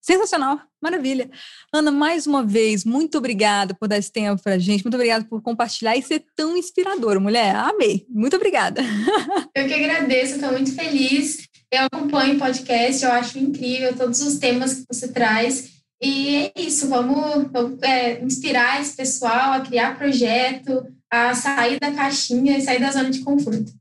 Sensacional, 0.00 0.60
maravilha. 0.82 1.30
Ana, 1.72 1.90
mais 1.90 2.26
uma 2.26 2.44
vez, 2.44 2.84
muito 2.84 3.16
obrigada 3.16 3.74
por 3.74 3.88
dar 3.88 3.96
esse 3.96 4.12
tempo 4.12 4.42
para 4.42 4.54
a 4.54 4.58
gente, 4.58 4.84
muito 4.84 4.96
obrigada 4.96 5.24
por 5.24 5.40
compartilhar 5.40 5.96
e 5.96 6.02
ser 6.02 6.24
tão 6.36 6.56
inspiradora, 6.56 7.18
mulher. 7.18 7.56
Amei, 7.56 8.04
muito 8.10 8.36
obrigada. 8.36 8.82
Eu 9.56 9.66
que 9.66 9.72
agradeço, 9.72 10.34
estou 10.34 10.52
muito 10.52 10.74
feliz. 10.74 11.48
Eu 11.70 11.86
acompanho 11.90 12.36
o 12.36 12.38
podcast, 12.38 13.04
eu 13.04 13.10
acho 13.10 13.36
incrível 13.36 13.96
todos 13.96 14.20
os 14.20 14.38
temas 14.38 14.74
que 14.74 14.84
você 14.88 15.08
traz. 15.08 15.72
E 16.04 16.36
é 16.36 16.52
isso, 16.54 16.86
vamos, 16.90 17.50
vamos 17.50 17.82
é, 17.82 18.22
inspirar 18.22 18.78
esse 18.78 18.94
pessoal 18.94 19.54
a 19.54 19.60
criar 19.60 19.96
projeto, 19.96 20.86
a 21.10 21.34
sair 21.34 21.80
da 21.80 21.90
caixinha 21.92 22.58
e 22.58 22.60
sair 22.60 22.78
da 22.78 22.90
zona 22.90 23.10
de 23.10 23.20
conforto. 23.20 23.72